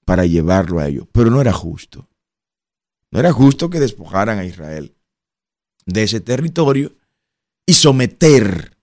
para 0.06 0.24
llevarlo 0.24 0.80
a 0.80 0.88
ellos, 0.88 1.06
pero 1.12 1.30
no 1.30 1.42
era 1.42 1.52
justo. 1.52 2.08
No 3.10 3.20
era 3.20 3.34
justo 3.34 3.68
que 3.68 3.80
despojaran 3.80 4.38
a 4.38 4.46
Israel 4.46 4.94
de 5.84 6.04
ese 6.04 6.20
territorio 6.20 6.94
y 7.66 7.74
someter 7.74 8.78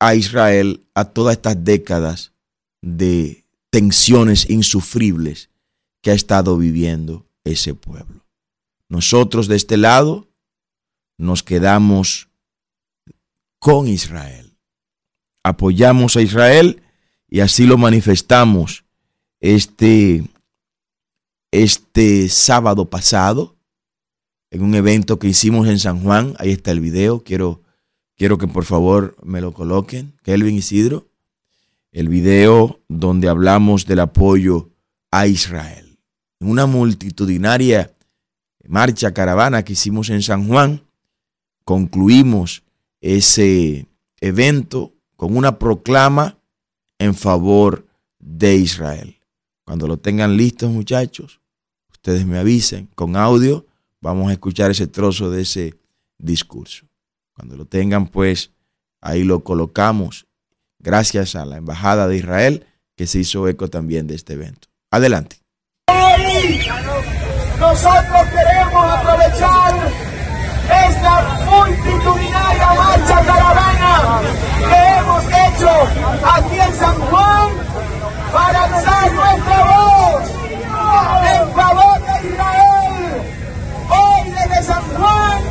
a 0.00 0.14
Israel 0.14 0.86
a 0.94 1.04
todas 1.04 1.36
estas 1.36 1.62
décadas 1.62 2.32
de 2.80 3.44
tensiones 3.68 4.48
insufribles 4.48 5.50
que 6.02 6.10
ha 6.10 6.14
estado 6.14 6.56
viviendo 6.56 7.26
ese 7.44 7.74
pueblo. 7.74 8.24
Nosotros 8.88 9.46
de 9.46 9.56
este 9.56 9.76
lado 9.76 10.26
nos 11.18 11.42
quedamos 11.42 12.28
con 13.58 13.88
Israel. 13.88 14.56
Apoyamos 15.42 16.16
a 16.16 16.22
Israel 16.22 16.82
y 17.28 17.40
así 17.40 17.66
lo 17.66 17.78
manifestamos 17.78 18.84
este 19.40 20.24
este 21.54 22.28
sábado 22.30 22.90
pasado 22.90 23.56
en 24.50 24.62
un 24.62 24.74
evento 24.74 25.18
que 25.18 25.28
hicimos 25.28 25.68
en 25.68 25.78
San 25.78 26.00
Juan. 26.02 26.34
Ahí 26.38 26.50
está 26.50 26.72
el 26.72 26.80
video. 26.80 27.22
Quiero, 27.22 27.62
quiero 28.16 28.38
que 28.38 28.48
por 28.48 28.64
favor 28.64 29.16
me 29.22 29.40
lo 29.40 29.52
coloquen. 29.52 30.14
Kelvin 30.22 30.56
Isidro. 30.56 31.06
El 31.92 32.08
video 32.08 32.80
donde 32.88 33.28
hablamos 33.28 33.86
del 33.86 34.00
apoyo 34.00 34.70
a 35.12 35.28
Israel. 35.28 35.98
En 36.40 36.50
una 36.50 36.66
multitudinaria 36.66 37.92
marcha 38.66 39.14
caravana 39.14 39.64
que 39.64 39.74
hicimos 39.74 40.10
en 40.10 40.22
San 40.22 40.48
Juan, 40.48 40.82
concluimos 41.64 42.62
ese 43.00 43.86
evento 44.20 44.92
con 45.16 45.36
una 45.36 45.58
proclama 45.58 46.38
en 46.98 47.14
favor 47.14 47.86
de 48.18 48.56
Israel. 48.56 49.18
Cuando 49.64 49.86
lo 49.86 49.98
tengan 49.98 50.36
listos, 50.36 50.70
muchachos, 50.70 51.40
ustedes 51.90 52.26
me 52.26 52.38
avisen 52.38 52.88
con 52.94 53.16
audio, 53.16 53.66
vamos 54.00 54.28
a 54.28 54.32
escuchar 54.32 54.70
ese 54.70 54.86
trozo 54.86 55.30
de 55.30 55.42
ese 55.42 55.74
discurso. 56.18 56.86
Cuando 57.34 57.56
lo 57.56 57.66
tengan, 57.66 58.06
pues 58.06 58.52
ahí 59.00 59.24
lo 59.24 59.42
colocamos, 59.42 60.26
gracias 60.78 61.34
a 61.34 61.44
la 61.44 61.56
Embajada 61.56 62.06
de 62.08 62.16
Israel, 62.16 62.66
que 62.96 63.06
se 63.06 63.20
hizo 63.20 63.48
eco 63.48 63.68
también 63.68 64.06
de 64.06 64.14
este 64.14 64.34
evento. 64.34 64.68
Adelante. 64.90 65.36
nosotros 67.58 68.28
queremos 68.30 68.84
aprovechar 68.84 70.13
esta 71.04 71.22
multitudinaria 71.50 72.68
marcha 72.74 73.20
caravana 73.26 74.20
que 74.68 74.98
hemos 74.98 75.24
hecho 75.24 75.70
aquí 76.34 76.60
en 76.60 76.74
San 76.78 76.98
Juan 76.98 77.48
para 78.32 78.64
alzar 78.64 79.12
nuestra 79.12 79.64
voz 79.64 80.24
en 81.34 81.52
favor 81.52 81.98
Israel. 82.24 83.22
Hoy 83.90 84.30
desde 84.30 84.62
San 84.62 84.82
Juan 84.96 85.42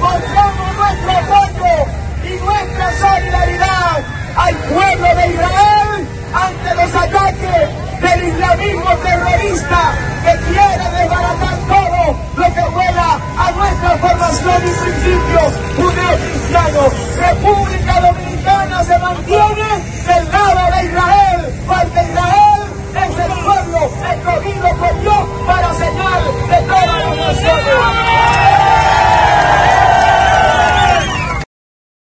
mostramos 0.00 0.76
nuestro 0.76 1.10
apoyo 1.10 1.76
y 2.22 2.44
nuestra 2.44 2.92
solidaridad 2.92 4.04
al 4.36 4.54
pueblo 4.54 5.14
de 5.16 5.28
Israel 5.32 6.08
ante 6.32 6.74
los 6.76 6.94
ataques 6.94 7.68
del 8.00 8.28
islamismo 8.28 8.96
terrorista 9.02 9.94
que 10.22 10.52
quiere 10.52 10.90
desbaratar 10.90 11.58
todo 11.66 12.16
lo 12.36 12.54
que 12.54 12.70
vuela 12.70 13.18
nuestra 13.80 14.58
y 14.58 14.70
principios 14.82 15.52
judeo-cristianos. 15.76 16.92
República 17.16 18.00
Dominicana 18.00 18.84
se 18.84 18.98
mantiene 18.98 19.68
del 20.06 20.24
lado 20.30 20.76
de 20.76 20.84
Israel, 20.86 21.40
porque 21.66 22.00
Israel 22.10 22.62
es 22.90 23.14
el 23.18 23.32
pueblo 23.44 23.78
escogido 24.12 24.68
por 24.78 25.00
Dios 25.00 25.22
para 25.46 25.74
señal 25.74 26.22
de 26.48 26.58
todas 26.66 26.86
las 26.86 27.16
naciones. 27.16 27.62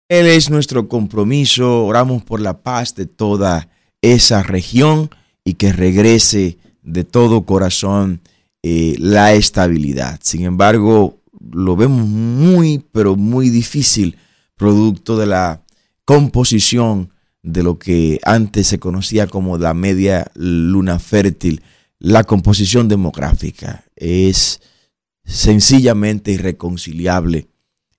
Él 0.08 0.26
es 0.26 0.50
nuestro 0.50 0.88
compromiso. 0.88 1.86
Oramos 1.86 2.22
por 2.22 2.40
la 2.40 2.62
paz 2.62 2.94
de 2.94 3.06
toda 3.06 3.68
esa 4.02 4.42
región 4.42 5.10
y 5.44 5.54
que 5.54 5.72
regrese 5.72 6.58
de 6.82 7.04
todo 7.04 7.46
corazón 7.46 8.20
eh, 8.62 8.96
la 8.98 9.32
estabilidad. 9.32 10.20
Sin 10.22 10.44
embargo, 10.44 11.16
lo 11.52 11.76
vemos 11.76 12.06
muy, 12.06 12.84
pero 12.92 13.16
muy 13.16 13.50
difícil, 13.50 14.16
producto 14.56 15.16
de 15.16 15.26
la 15.26 15.62
composición 16.04 17.10
de 17.42 17.62
lo 17.62 17.78
que 17.78 18.20
antes 18.24 18.66
se 18.66 18.78
conocía 18.78 19.26
como 19.26 19.58
la 19.58 19.74
media 19.74 20.30
luna 20.34 20.98
fértil, 20.98 21.62
la 21.98 22.24
composición 22.24 22.88
demográfica. 22.88 23.84
Es 23.96 24.60
sencillamente 25.24 26.32
irreconciliable 26.32 27.48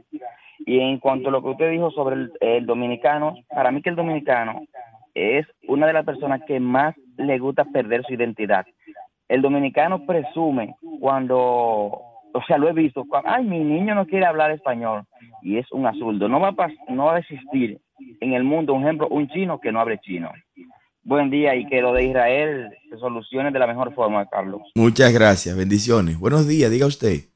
Y 0.59 0.79
en 0.79 0.99
cuanto 0.99 1.29
a 1.29 1.31
lo 1.31 1.41
que 1.41 1.49
usted 1.49 1.71
dijo 1.71 1.91
sobre 1.91 2.15
el, 2.15 2.31
el 2.39 2.65
dominicano, 2.65 3.35
para 3.49 3.71
mí 3.71 3.81
que 3.81 3.89
el 3.89 3.95
dominicano 3.95 4.61
es 5.13 5.45
una 5.67 5.87
de 5.87 5.93
las 5.93 6.05
personas 6.05 6.41
que 6.45 6.59
más 6.59 6.95
le 7.17 7.39
gusta 7.39 7.65
perder 7.65 8.03
su 8.03 8.13
identidad. 8.13 8.65
El 9.27 9.41
dominicano 9.41 10.05
presume 10.05 10.75
cuando, 10.99 11.35
o 11.35 12.41
sea, 12.47 12.57
lo 12.57 12.69
he 12.69 12.73
visto, 12.73 13.03
cuando, 13.07 13.29
ay, 13.29 13.43
mi 13.43 13.59
niño 13.59 13.95
no 13.95 14.05
quiere 14.05 14.25
hablar 14.25 14.51
español 14.51 15.03
y 15.41 15.57
es 15.57 15.71
un 15.71 15.87
absurdo. 15.87 16.27
No 16.27 16.39
va 16.39 16.49
a, 16.49 16.91
no 16.91 17.05
va 17.05 17.15
a 17.15 17.19
existir 17.19 17.79
en 18.21 18.33
el 18.33 18.43
mundo, 18.43 18.73
un 18.73 18.83
ejemplo, 18.83 19.07
un 19.09 19.27
chino 19.29 19.59
que 19.59 19.71
no 19.71 19.79
hable 19.79 19.99
chino. 19.99 20.31
Buen 21.03 21.29
día 21.29 21.55
y 21.55 21.67
que 21.67 21.81
lo 21.81 21.93
de 21.93 22.05
Israel 22.05 22.69
se 22.89 22.97
solucione 22.97 23.51
de 23.51 23.59
la 23.59 23.67
mejor 23.67 23.93
forma, 23.93 24.25
Carlos. 24.27 24.61
Muchas 24.75 25.13
gracias, 25.13 25.55
bendiciones. 25.55 26.19
Buenos 26.19 26.47
días, 26.47 26.71
diga 26.71 26.87
usted. 26.87 27.34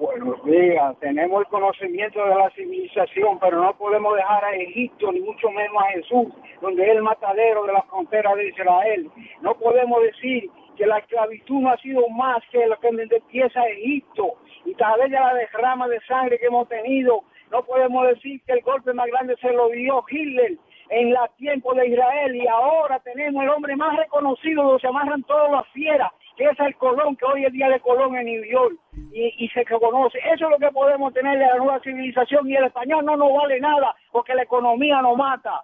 Buenos 0.00 0.42
días, 0.46 0.98
tenemos 0.98 1.42
el 1.42 1.46
conocimiento 1.48 2.24
de 2.24 2.34
la 2.34 2.48
civilización, 2.52 3.38
pero 3.38 3.62
no 3.62 3.76
podemos 3.76 4.16
dejar 4.16 4.42
a 4.46 4.56
Egipto, 4.56 5.12
ni 5.12 5.20
mucho 5.20 5.50
menos 5.50 5.76
a 5.76 5.92
Jesús, 5.92 6.28
donde 6.62 6.84
es 6.84 6.96
el 6.96 7.02
matadero 7.02 7.66
de 7.66 7.74
la 7.74 7.82
frontera 7.82 8.34
de 8.34 8.48
Israel. 8.48 9.10
No 9.42 9.54
podemos 9.56 10.00
decir 10.00 10.48
que 10.78 10.86
la 10.86 11.00
esclavitud 11.00 11.60
no 11.60 11.70
ha 11.70 11.76
sido 11.76 12.08
más 12.08 12.42
que 12.50 12.66
lo 12.66 12.80
que 12.80 12.88
empieza 12.88 13.68
Egipto 13.68 14.36
y 14.64 14.72
tal 14.72 15.00
vez 15.00 15.10
ya 15.10 15.20
la 15.20 15.34
derrama 15.34 15.86
de 15.86 16.00
sangre 16.08 16.38
que 16.38 16.46
hemos 16.46 16.66
tenido. 16.70 17.22
No 17.50 17.62
podemos 17.66 18.08
decir 18.08 18.40
que 18.46 18.54
el 18.54 18.62
golpe 18.62 18.94
más 18.94 19.06
grande 19.08 19.36
se 19.36 19.52
lo 19.52 19.68
dio 19.68 20.02
Hitler 20.08 20.56
en 20.88 21.12
la 21.12 21.28
tiempo 21.36 21.74
de 21.74 21.88
Israel 21.88 22.36
y 22.36 22.46
ahora 22.48 23.00
tenemos 23.00 23.42
el 23.42 23.50
hombre 23.50 23.76
más 23.76 23.94
reconocido 23.98 24.62
donde 24.62 24.80
se 24.80 24.86
amarran 24.86 25.22
todas 25.24 25.52
las 25.52 25.68
fieras, 25.74 26.10
que 26.38 26.44
es 26.44 26.58
el 26.58 26.74
Colón, 26.76 27.16
que 27.16 27.26
hoy 27.26 27.44
es 27.44 27.52
día 27.52 27.68
de 27.68 27.80
Colón 27.80 28.16
en 28.16 28.24
New 28.24 28.44
York 28.44 28.80
y, 29.12 29.44
y 29.44 29.48
se 29.48 29.64
reconoce. 29.64 30.18
Eso 30.18 30.44
es 30.46 30.50
lo 30.50 30.58
que 30.58 30.72
podemos 30.72 31.12
tener 31.12 31.38
de 31.38 31.46
la 31.46 31.56
nueva 31.56 31.80
civilización 31.80 32.48
y 32.48 32.56
el 32.56 32.64
español 32.64 33.04
no 33.04 33.16
nos 33.16 33.32
vale 33.34 33.60
nada 33.60 33.94
porque 34.12 34.34
la 34.34 34.42
economía 34.42 35.00
nos 35.02 35.16
mata. 35.16 35.62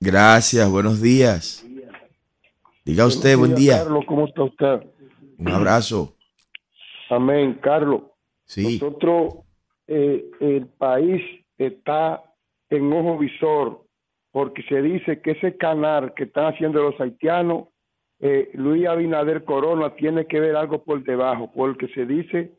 Gracias, 0.00 0.70
buenos 0.70 1.00
días. 1.00 1.66
Diga 2.84 3.06
usted, 3.06 3.38
buen 3.38 3.54
día. 3.54 3.78
Carlos, 3.78 4.04
¿cómo 4.06 4.26
está 4.26 4.42
usted? 4.42 4.82
Un 5.38 5.48
abrazo. 5.48 6.14
Amén, 7.08 7.58
Carlos. 7.62 8.02
Sí, 8.44 8.78
Nosotros, 8.80 9.36
eh, 9.86 10.24
el 10.40 10.66
país 10.66 11.22
está 11.56 12.22
en 12.68 12.92
ojo 12.92 13.18
visor 13.18 13.84
porque 14.32 14.62
se 14.64 14.82
dice 14.82 15.20
que 15.22 15.30
ese 15.30 15.56
canal 15.56 16.12
que 16.14 16.24
están 16.24 16.52
haciendo 16.52 16.82
los 16.82 17.00
haitianos, 17.00 17.68
eh, 18.20 18.50
Luis 18.54 18.86
Abinader 18.86 19.44
Corona 19.44 19.94
tiene 19.94 20.26
que 20.26 20.40
ver 20.40 20.56
algo 20.56 20.82
por 20.82 21.02
debajo, 21.04 21.52
porque 21.54 21.88
se 21.88 22.04
dice 22.04 22.52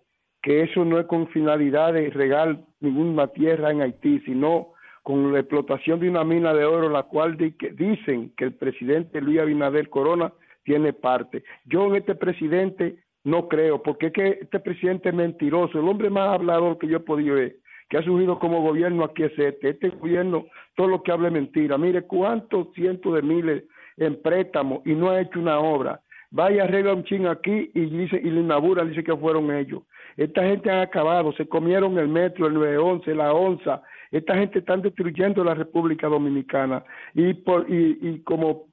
que 0.45 0.61
eso 0.61 0.85
no 0.85 0.99
es 0.99 1.07
con 1.07 1.27
finalidad 1.29 1.93
de 1.93 2.11
regar 2.11 2.59
ninguna 2.79 3.25
tierra 3.29 3.71
en 3.71 3.81
Haití, 3.81 4.19
sino 4.27 4.73
con 5.01 5.33
la 5.33 5.39
explotación 5.39 5.99
de 5.99 6.07
una 6.07 6.23
mina 6.23 6.53
de 6.53 6.65
oro, 6.65 6.87
la 6.87 7.01
cual 7.01 7.35
dicen 7.35 8.31
que 8.37 8.43
el 8.43 8.53
presidente 8.53 9.21
Luis 9.21 9.39
Abinader 9.39 9.89
Corona 9.89 10.31
tiene 10.63 10.93
parte. 10.93 11.43
Yo 11.65 11.87
en 11.87 11.95
este 11.95 12.13
presidente 12.13 12.97
no 13.23 13.47
creo, 13.47 13.81
porque 13.81 14.07
es 14.07 14.13
que 14.13 14.27
este 14.39 14.59
presidente 14.59 15.09
es 15.09 15.15
mentiroso, 15.15 15.79
el 15.79 15.87
hombre 15.87 16.11
más 16.11 16.35
hablador 16.35 16.77
que 16.77 16.89
yo 16.89 16.97
he 16.97 16.99
podido 16.99 17.37
ver, 17.37 17.55
que 17.89 17.97
ha 17.97 18.03
surgido 18.03 18.37
como 18.37 18.61
gobierno 18.61 19.03
aquí 19.03 19.23
es 19.23 19.39
este. 19.39 19.69
Este 19.69 19.89
gobierno, 19.89 20.45
todo 20.75 20.89
lo 20.89 21.01
que 21.01 21.11
habla 21.11 21.29
es 21.29 21.33
mentira. 21.33 21.75
Mire, 21.79 22.03
cuántos 22.03 22.71
cientos 22.75 23.15
de 23.15 23.23
miles 23.23 23.63
en 23.97 24.21
préstamo 24.21 24.83
y 24.85 24.93
no 24.93 25.09
ha 25.09 25.21
hecho 25.21 25.39
una 25.39 25.57
obra. 25.57 26.01
Vaya, 26.29 26.65
arregla 26.65 26.93
un 26.93 27.03
ching 27.03 27.25
aquí 27.25 27.71
y 27.73 27.85
dice 27.85 28.21
y 28.23 28.29
le 28.29 28.41
inauguran, 28.41 28.89
dice 28.89 29.03
que 29.03 29.15
fueron 29.15 29.51
ellos. 29.51 29.81
Esta 30.17 30.43
gente 30.43 30.69
ha 30.71 30.81
acabado, 30.81 31.33
se 31.33 31.47
comieron 31.47 31.97
el 31.97 32.07
metro, 32.07 32.47
el 32.47 32.53
911, 32.53 33.15
la 33.15 33.33
onza. 33.33 33.81
Esta 34.11 34.35
gente 34.35 34.59
está 34.59 34.77
destruyendo 34.77 35.43
la 35.43 35.53
República 35.55 36.07
Dominicana 36.07 36.83
y 37.13 37.33
por 37.33 37.69
y, 37.69 37.97
y 38.01 38.19
como 38.19 38.67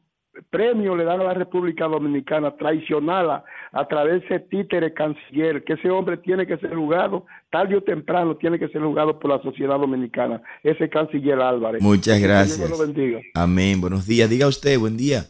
premio 0.50 0.96
le 0.96 1.04
dan 1.04 1.20
a 1.20 1.24
la 1.24 1.34
República 1.34 1.86
Dominicana 1.86 2.56
traicionarla 2.56 3.44
a 3.72 3.86
través 3.86 4.20
de 4.20 4.26
ese 4.26 4.40
títere 4.40 4.94
canciller, 4.94 5.62
que 5.64 5.74
ese 5.74 5.90
hombre 5.90 6.16
tiene 6.18 6.46
que 6.46 6.56
ser 6.58 6.74
juzgado, 6.74 7.26
tarde 7.50 7.76
o 7.76 7.82
temprano 7.82 8.36
tiene 8.36 8.58
que 8.58 8.68
ser 8.68 8.82
juzgado 8.82 9.18
por 9.18 9.30
la 9.30 9.42
sociedad 9.42 9.78
dominicana, 9.78 10.40
ese 10.62 10.88
canciller 10.88 11.40
Álvarez. 11.40 11.82
muchas 11.82 12.14
Que 12.18 12.26
Dios 12.26 12.30
gracias. 12.30 12.70
lo 12.70 12.78
bendiga. 12.78 13.20
Amén, 13.34 13.80
buenos 13.80 14.06
días. 14.06 14.30
Diga 14.30 14.46
usted, 14.46 14.78
buen 14.78 14.96
día. 14.96 15.22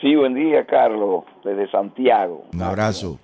Sí, 0.00 0.14
buen 0.14 0.34
día, 0.34 0.66
Carlos, 0.66 1.24
desde 1.44 1.70
Santiago. 1.70 2.46
Un 2.52 2.62
abrazo. 2.62 3.18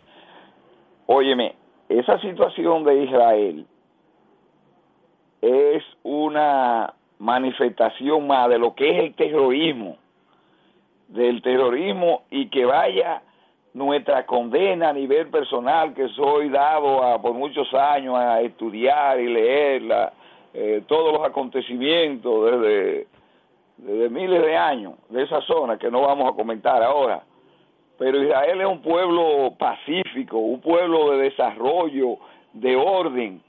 Óyeme, 1.06 1.54
esa 1.88 2.18
situación 2.20 2.84
de 2.84 3.04
Israel 3.04 3.66
es 5.40 5.82
una 6.02 6.94
manifestación 7.18 8.26
más 8.26 8.48
de 8.48 8.58
lo 8.58 8.74
que 8.74 8.90
es 8.90 9.04
el 9.04 9.14
terrorismo, 9.14 9.96
del 11.08 11.42
terrorismo 11.42 12.22
y 12.30 12.48
que 12.48 12.64
vaya 12.64 13.22
nuestra 13.74 14.26
condena 14.26 14.90
a 14.90 14.92
nivel 14.92 15.28
personal, 15.28 15.94
que 15.94 16.08
soy 16.08 16.48
dado 16.48 17.02
a, 17.02 17.20
por 17.20 17.34
muchos 17.34 17.72
años 17.74 18.16
a 18.16 18.40
estudiar 18.40 19.18
y 19.20 19.28
leer 19.32 20.12
eh, 20.54 20.82
todos 20.86 21.12
los 21.12 21.26
acontecimientos 21.26 22.50
desde 22.50 23.06
miles 24.10 24.42
de 24.42 24.56
años 24.56 24.94
de 25.08 25.22
esa 25.22 25.40
zona 25.42 25.78
que 25.78 25.90
no 25.90 26.02
vamos 26.02 26.30
a 26.30 26.36
comentar 26.36 26.82
ahora. 26.82 27.22
Pero 28.02 28.20
Israel 28.20 28.60
es 28.60 28.66
un 28.66 28.82
pueblo 28.82 29.54
pacífico, 29.56 30.36
un 30.36 30.60
pueblo 30.60 31.12
de 31.12 31.30
desarrollo, 31.30 32.16
de 32.52 32.74
orden, 32.74 33.40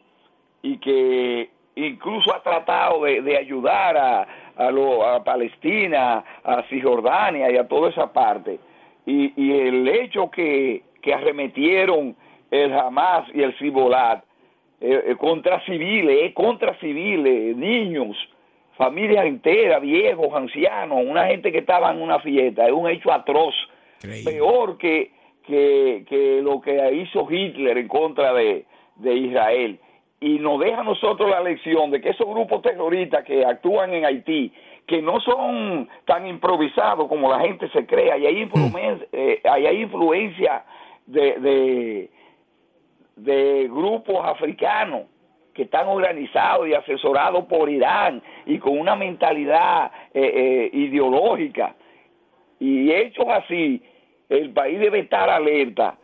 y 0.62 0.78
que 0.78 1.50
incluso 1.76 2.32
ha 2.36 2.44
tratado 2.44 3.04
de, 3.04 3.36
ayudar 3.36 3.98
a, 3.98 5.24
Palestina, 5.26 6.24
a 6.44 6.62
Cisjordania 6.70 7.50
y 7.50 7.58
a 7.58 7.68
toda 7.68 7.89
esa 7.89 8.13
parte. 8.13 8.60
Y, 9.08 9.52
el 9.54 9.88
hecho 9.88 10.30
que, 10.30 10.84
que 11.02 11.16
arremetieron 11.16 12.16
el 12.52 12.74
Hamas 12.74 13.28
y 13.34 13.42
el 13.42 13.58
Cibolat 13.58 14.24
eh, 14.80 15.04
eh, 15.08 15.16
contra 15.16 15.66
civiles, 15.66 16.26
eh, 16.26 16.34
contra 16.36 16.76
civiles, 16.76 17.58
niños, 17.58 18.16
familias 18.78 19.26
enteras, 19.26 19.82
viejos, 19.82 20.28
ancianos, 20.32 21.00
una 21.04 21.26
gente 21.26 21.52
que 21.52 21.58
estaba 21.58 21.89
en 21.89 22.04
una 22.04 22.20
fiesta, 22.20 22.68
es 22.68 22.72
un 22.72 22.88
hecho 22.88 23.12
atroz, 23.12 23.56
Increíble. 24.04 24.32
peor 24.32 24.78
que, 24.78 25.12
que, 25.46 26.06
que 26.08 26.42
lo 26.42 26.60
que 26.62 26.94
hizo 26.94 27.26
Hitler 27.30 27.78
en 27.78 27.88
contra 27.88 28.34
de, 28.34 28.66
de 28.98 29.13
Israel. 29.16 29.80
Y 30.20 30.39
nos 30.39 30.60
deja 30.60 30.82
a 30.82 30.84
nosotros 30.84 31.30
la 31.30 31.42
lección 31.42 31.92
de 31.92 32.00
que 32.00 32.10
esos 32.10 32.28
grupos 32.28 32.62
terroristas 32.62 33.26
que 33.26 33.46
actúan 33.46 33.94
en 33.94 34.06
Haití, 34.06 34.54
que 34.88 35.02
no 35.02 35.20
son 35.20 35.89
tan 36.06 36.28
improvisados 36.28 37.08
como 37.08 37.30
la 37.30 37.39
gente 37.42 37.70
se 37.70 37.86
crea, 37.86 38.18
y 38.18 38.26
hay, 38.26 38.46
influen- 38.46 39.06
eh, 39.12 39.42
hay, 39.44 39.66
hay 39.66 39.82
influencia 39.82 40.63
de, 41.06 41.39
de, 41.39 42.10
de 43.18 43.68
grupos 43.68 44.26
africanos 44.26 45.04
que 45.54 45.63
están 45.63 45.88
organizados 45.88 46.68
y 46.68 46.74
asesorados 46.74 47.46
por 47.46 47.70
Irán 47.70 48.24
y 48.46 48.58
con 48.60 48.80
una 48.80 48.96
mentalidad 48.96 49.92
eh, 50.13 50.22
eh, 50.24 50.70
ideológica. 50.74 51.76
Y 52.60 52.92
hechos 52.92 53.26
así, 53.30 53.82
el 54.29 54.51
país 54.51 54.79
debe 54.79 54.99
estar 54.99 55.30
alerta 55.30 55.97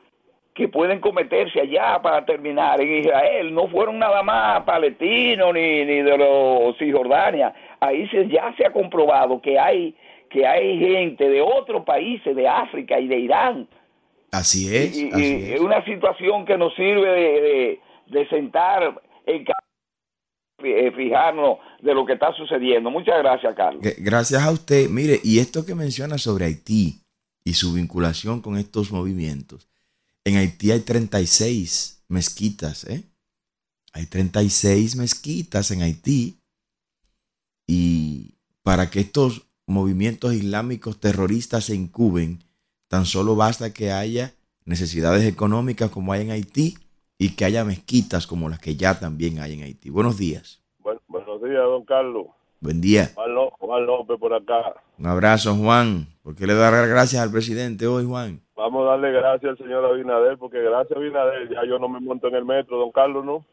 que 0.53 0.67
pueden 0.67 0.99
cometerse 0.99 1.61
allá 1.61 2.01
para 2.01 2.25
terminar 2.25 2.81
en 2.81 2.97
Israel. 2.97 3.53
No 3.53 3.67
fueron 3.69 3.97
nada 3.99 4.21
más 4.23 4.63
palestinos 4.63 5.53
ni, 5.53 5.85
ni 5.85 6.01
de 6.01 6.17
los 6.17 6.77
Cisjordania. 6.77 7.53
Ahí 7.79 8.07
se, 8.09 8.27
ya 8.27 8.53
se 8.57 8.65
ha 8.65 8.71
comprobado 8.71 9.41
que 9.41 9.57
hay 9.57 9.95
que 10.29 10.45
hay 10.45 10.77
gente 10.77 11.27
de 11.27 11.41
otros 11.41 11.83
países, 11.85 12.35
de 12.35 12.47
África 12.47 12.99
y 12.99 13.07
de 13.07 13.17
Irán, 13.17 13.67
Así 14.31 14.75
es, 14.75 14.95
y, 14.95 15.05
y- 15.07 15.11
así 15.11 15.37
y 15.49 15.53
es. 15.53 15.59
una 15.59 15.83
situación 15.85 16.45
que 16.45 16.55
nos 16.55 16.75
sirve 16.75 17.09
de, 17.09 17.41
de- 17.41 17.79
de 18.07 18.27
sentar 18.29 19.01
en 19.25 19.43
eh, 20.63 20.91
fijarnos 20.95 21.57
de 21.81 21.93
lo 21.93 22.05
que 22.05 22.13
está 22.13 22.31
sucediendo. 22.33 22.91
Muchas 22.91 23.17
gracias, 23.19 23.55
Carlos. 23.55 23.81
Gracias 23.97 24.43
a 24.43 24.51
usted. 24.51 24.87
Mire, 24.89 25.15
y 25.23 25.39
esto 25.39 25.65
que 25.65 25.73
menciona 25.73 26.17
sobre 26.17 26.45
Haití 26.45 26.95
y 27.49 27.55
su 27.55 27.73
vinculación 27.73 28.41
con 28.41 28.57
estos 28.57 28.91
movimientos. 28.91 29.67
En 30.23 30.37
Haití 30.37 30.69
hay 30.69 30.81
36 30.81 32.03
mezquitas, 32.07 32.83
¿eh? 32.83 33.03
Hay 33.91 34.05
36 34.05 34.95
mezquitas 34.95 35.71
en 35.71 35.81
Haití. 35.81 36.37
Y 37.65 38.35
para 38.61 38.91
que 38.91 38.99
estos 38.99 39.47
movimientos 39.65 40.35
islámicos 40.35 40.99
terroristas 40.99 41.65
se 41.65 41.75
incuben, 41.75 42.43
tan 42.87 43.07
solo 43.07 43.35
basta 43.35 43.73
que 43.73 43.91
haya 43.91 44.35
necesidades 44.65 45.25
económicas 45.25 45.89
como 45.89 46.13
hay 46.13 46.21
en 46.21 46.31
Haití 46.31 46.77
y 47.17 47.29
que 47.29 47.45
haya 47.45 47.65
mezquitas 47.65 48.27
como 48.27 48.47
las 48.47 48.59
que 48.59 48.75
ya 48.75 48.99
también 48.99 49.39
hay 49.39 49.53
en 49.53 49.63
Haití. 49.63 49.89
Buenos 49.89 50.19
días. 50.19 50.61
Buen- 50.77 50.99
buenos 51.07 51.41
días, 51.41 51.63
don 51.63 51.83
Carlos. 51.83 52.27
Buen 52.61 52.81
día. 52.81 53.09
Juan, 53.15 53.33
Ló- 53.33 53.51
Juan 53.59 53.85
López 53.85 54.17
por 54.19 54.33
acá. 54.33 54.73
Un 54.97 55.05
abrazo, 55.07 55.55
Juan. 55.55 56.07
¿Por 56.23 56.35
qué 56.35 56.45
le 56.45 56.53
da 56.55 56.69
gracias 56.85 57.21
al 57.21 57.31
presidente 57.31 57.87
hoy, 57.87 58.05
Juan? 58.05 58.41
Vamos 58.55 58.85
a 58.85 58.91
darle 58.91 59.11
gracias 59.11 59.51
al 59.51 59.57
señor 59.57 59.85
Abinader, 59.85 60.37
porque 60.37 60.61
gracias 60.61 60.91
a 60.91 60.99
Abinader 60.99 61.49
ya 61.49 61.65
yo 61.67 61.79
no 61.79 61.87
me 61.87 61.99
monto 62.01 62.27
en 62.27 62.35
el 62.35 62.43
metro, 62.45 62.77
don 62.77 62.91
Carlos, 62.91 63.23
¿no? 63.25 63.45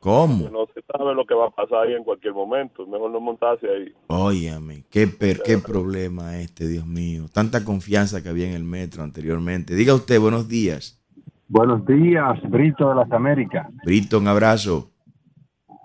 ¿Cómo? 0.00 0.48
No 0.50 0.66
se 0.74 0.80
sabe 0.92 1.12
lo 1.14 1.24
que 1.26 1.34
va 1.34 1.46
a 1.46 1.50
pasar 1.50 1.86
ahí 1.86 1.92
en 1.94 2.04
cualquier 2.04 2.32
momento. 2.32 2.86
Mejor 2.86 3.10
no 3.10 3.18
montarse 3.20 3.66
ahí. 3.68 3.92
Óyame, 4.08 4.84
qué, 4.90 5.06
per- 5.08 5.42
qué 5.44 5.58
problema 5.58 6.36
este, 6.38 6.68
Dios 6.68 6.86
mío. 6.86 7.26
Tanta 7.32 7.64
confianza 7.64 8.22
que 8.22 8.28
había 8.28 8.46
en 8.48 8.54
el 8.54 8.62
metro 8.64 9.02
anteriormente. 9.02 9.74
Diga 9.74 9.94
usted, 9.94 10.20
buenos 10.20 10.48
días. 10.48 11.00
Buenos 11.48 11.84
días, 11.86 12.38
Brito 12.48 12.88
de 12.90 12.94
las 12.94 13.10
Américas. 13.10 13.66
Brito, 13.84 14.18
un 14.18 14.28
abrazo. 14.28 14.90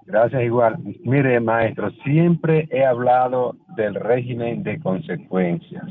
Gracias 0.05 0.43
igual. 0.43 0.77
Mire, 1.03 1.39
maestro, 1.39 1.91
siempre 2.03 2.67
he 2.71 2.85
hablado 2.85 3.55
del 3.75 3.95
régimen 3.95 4.63
de 4.63 4.79
consecuencias. 4.79 5.85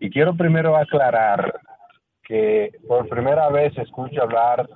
Y 0.00 0.10
quiero 0.10 0.34
primero 0.34 0.76
aclarar 0.76 1.60
que 2.24 2.72
por 2.88 3.08
primera 3.08 3.48
vez 3.50 3.76
escucho 3.78 4.22
hablar 4.22 4.68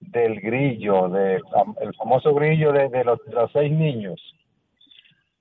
del 0.00 0.40
grillo, 0.40 1.06
el 1.16 1.94
famoso 1.96 2.34
grillo 2.34 2.72
de, 2.72 3.04
los, 3.04 3.20
seis 3.52 3.72
niños. 3.72 4.20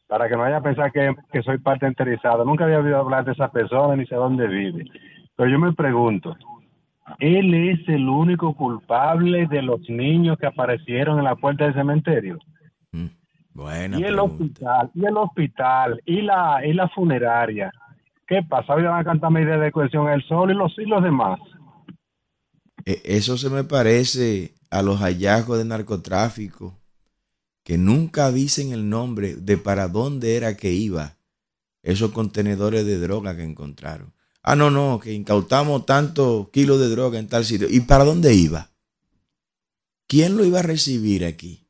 Para 0.07 0.29
que 0.29 0.35
no 0.35 0.41
vaya 0.41 0.57
a 0.57 0.63
pensar 0.63 0.91
que, 0.91 1.15
que 1.31 1.41
soy 1.41 1.57
parte 1.57 1.87
interesado. 1.87 2.45
Nunca 2.45 2.65
había 2.65 2.79
oído 2.79 2.97
hablar 2.97 3.25
de 3.25 3.31
esa 3.31 3.51
persona 3.51 3.95
ni 3.95 4.05
sé 4.05 4.15
dónde 4.15 4.47
vive. 4.47 4.85
Pero 5.35 5.49
yo 5.49 5.57
me 5.57 5.73
pregunto, 5.73 6.35
él 7.19 7.53
es 7.53 7.87
el 7.89 8.07
único 8.07 8.55
culpable 8.55 9.47
de 9.47 9.61
los 9.61 9.81
niños 9.89 10.37
que 10.37 10.47
aparecieron 10.47 11.17
en 11.17 11.25
la 11.25 11.35
puerta 11.35 11.65
del 11.65 11.73
cementerio. 11.73 12.39
Buena 13.55 13.99
y 13.99 14.03
el 14.03 14.13
pregunta. 14.15 14.43
hospital, 14.43 14.91
y 14.95 15.05
el 15.05 15.17
hospital, 15.17 16.01
y 16.05 16.21
la, 16.21 16.61
y 16.65 16.73
la 16.73 16.89
funeraria. 16.89 17.71
¿Qué 18.25 18.41
pasa? 18.41 18.73
Hoy 18.73 18.83
van 18.83 18.99
a 18.99 19.03
cantar 19.03 19.29
medida 19.31 19.57
de 19.57 19.71
cohesión 19.71 20.09
el 20.09 20.23
sol 20.23 20.49
y 20.49 20.55
los, 20.55 20.73
y 20.79 20.85
los 20.85 21.03
demás. 21.03 21.39
E- 22.85 23.01
Eso 23.05 23.37
se 23.37 23.49
me 23.51 23.63
parece 23.63 24.53
a 24.71 24.81
los 24.81 25.01
hallazgos 25.01 25.59
de 25.59 25.65
narcotráfico, 25.65 26.79
que 27.63 27.77
nunca 27.77 28.31
dicen 28.31 28.71
el 28.71 28.89
nombre 28.89 29.35
de 29.35 29.57
para 29.57 29.87
dónde 29.87 30.35
era 30.35 30.57
que 30.57 30.71
iba 30.71 31.17
esos 31.83 32.11
contenedores 32.11 32.85
de 32.87 32.97
droga 32.97 33.35
que 33.35 33.43
encontraron. 33.43 34.12
Ah, 34.43 34.57
no, 34.57 34.69
no, 34.69 34.99
que 34.99 35.13
incautamos 35.13 35.85
tantos 35.85 36.49
kilos 36.49 36.77
de 36.79 36.89
droga 36.89 37.17
en 37.17 37.29
tal 37.29 37.45
sitio. 37.45 37.67
¿Y 37.69 37.79
para 37.79 38.03
dónde 38.03 38.33
iba? 38.33 38.71
¿Quién 40.05 40.35
lo 40.35 40.43
iba 40.43 40.59
a 40.59 40.63
recibir 40.63 41.23
aquí? 41.23 41.69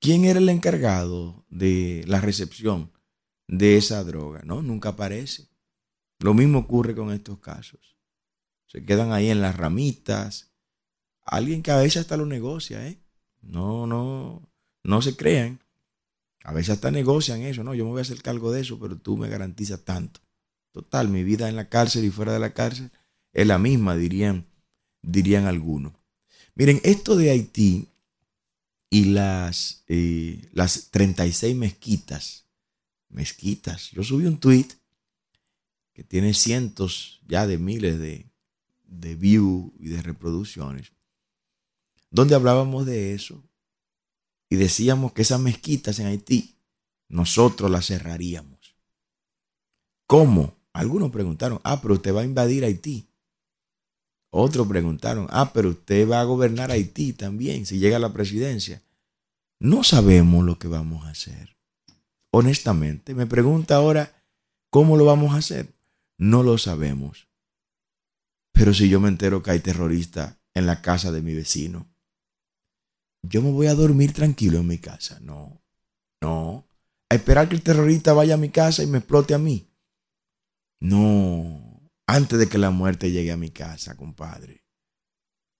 ¿Quién 0.00 0.24
era 0.24 0.40
el 0.40 0.48
encargado 0.48 1.44
de 1.48 2.02
la 2.08 2.20
recepción 2.20 2.90
de 3.46 3.76
esa 3.76 4.02
droga? 4.02 4.42
No, 4.44 4.60
nunca 4.60 4.90
aparece. 4.90 5.48
Lo 6.18 6.34
mismo 6.34 6.58
ocurre 6.58 6.96
con 6.96 7.12
estos 7.12 7.38
casos. 7.38 7.96
Se 8.66 8.84
quedan 8.84 9.12
ahí 9.12 9.30
en 9.30 9.40
las 9.40 9.56
ramitas. 9.56 10.52
Alguien 11.22 11.62
que 11.62 11.70
a 11.70 11.76
veces 11.76 12.02
hasta 12.02 12.16
lo 12.16 12.26
negocia, 12.26 12.86
¿eh? 12.88 13.00
No, 13.40 13.86
no, 13.86 14.50
no 14.82 15.00
se 15.00 15.16
crean. 15.16 15.60
A 16.42 16.52
veces 16.52 16.70
hasta 16.70 16.90
negocian 16.90 17.42
eso, 17.42 17.62
¿no? 17.62 17.74
Yo 17.74 17.84
me 17.84 17.92
voy 17.92 18.00
a 18.00 18.02
hacer 18.02 18.20
cargo 18.20 18.50
de 18.50 18.62
eso, 18.62 18.80
pero 18.80 18.96
tú 18.98 19.16
me 19.16 19.28
garantizas 19.28 19.84
tanto. 19.84 20.20
Total, 20.72 21.08
mi 21.08 21.24
vida 21.24 21.48
en 21.48 21.56
la 21.56 21.68
cárcel 21.68 22.04
y 22.04 22.10
fuera 22.10 22.32
de 22.32 22.38
la 22.38 22.54
cárcel 22.54 22.90
es 23.32 23.46
la 23.46 23.58
misma, 23.58 23.96
dirían, 23.96 24.46
dirían 25.02 25.46
algunos. 25.46 25.92
Miren, 26.54 26.80
esto 26.84 27.16
de 27.16 27.30
Haití 27.30 27.88
y 28.88 29.04
las, 29.06 29.84
eh, 29.88 30.48
las 30.52 30.90
36 30.90 31.56
mezquitas, 31.56 32.46
mezquitas. 33.08 33.90
Yo 33.90 34.02
subí 34.02 34.26
un 34.26 34.38
tweet 34.38 34.68
que 35.92 36.04
tiene 36.04 36.34
cientos 36.34 37.20
ya 37.26 37.46
de 37.46 37.58
miles 37.58 37.98
de, 37.98 38.30
de 38.84 39.14
views 39.14 39.72
y 39.78 39.88
de 39.88 40.02
reproducciones, 40.02 40.92
donde 42.10 42.34
hablábamos 42.34 42.86
de 42.86 43.14
eso 43.14 43.42
y 44.48 44.56
decíamos 44.56 45.12
que 45.12 45.22
esas 45.22 45.40
mezquitas 45.40 45.98
en 46.00 46.06
Haití 46.06 46.56
nosotros 47.08 47.70
las 47.70 47.86
cerraríamos. 47.86 48.76
¿Cómo? 50.06 50.59
Algunos 50.72 51.10
preguntaron, 51.10 51.60
ah, 51.64 51.80
pero 51.80 51.94
usted 51.94 52.14
va 52.14 52.20
a 52.20 52.24
invadir 52.24 52.64
Haití. 52.64 53.08
Otros 54.32 54.68
preguntaron, 54.68 55.26
ah, 55.30 55.52
pero 55.52 55.70
usted 55.70 56.08
va 56.08 56.20
a 56.20 56.24
gobernar 56.24 56.70
Haití 56.70 57.12
también 57.12 57.66
si 57.66 57.78
llega 57.78 57.96
a 57.96 58.00
la 58.00 58.12
presidencia. 58.12 58.82
No 59.58 59.82
sabemos 59.82 60.44
lo 60.44 60.58
que 60.58 60.68
vamos 60.68 61.04
a 61.04 61.10
hacer. 61.10 61.56
Honestamente, 62.32 63.14
me 63.14 63.26
pregunta 63.26 63.76
ahora, 63.76 64.24
¿cómo 64.70 64.96
lo 64.96 65.04
vamos 65.04 65.34
a 65.34 65.38
hacer? 65.38 65.74
No 66.16 66.42
lo 66.42 66.58
sabemos. 66.58 67.28
Pero 68.52 68.72
si 68.72 68.88
yo 68.88 69.00
me 69.00 69.08
entero 69.08 69.42
que 69.42 69.50
hay 69.50 69.60
terroristas 69.60 70.36
en 70.54 70.66
la 70.66 70.80
casa 70.80 71.10
de 71.10 71.22
mi 71.22 71.34
vecino, 71.34 71.88
yo 73.22 73.42
me 73.42 73.50
voy 73.50 73.66
a 73.66 73.74
dormir 73.74 74.12
tranquilo 74.12 74.58
en 74.58 74.66
mi 74.66 74.78
casa. 74.78 75.18
No, 75.20 75.60
no. 76.22 76.66
A 77.08 77.16
esperar 77.16 77.48
que 77.48 77.56
el 77.56 77.62
terrorista 77.62 78.12
vaya 78.12 78.34
a 78.34 78.38
mi 78.38 78.50
casa 78.50 78.82
y 78.82 78.86
me 78.86 78.98
explote 78.98 79.34
a 79.34 79.38
mí. 79.38 79.69
No, 80.80 81.70
antes 82.06 82.38
de 82.38 82.48
que 82.48 82.58
la 82.58 82.70
muerte 82.70 83.10
llegue 83.10 83.30
a 83.30 83.36
mi 83.36 83.50
casa, 83.50 83.96
compadre, 83.96 84.64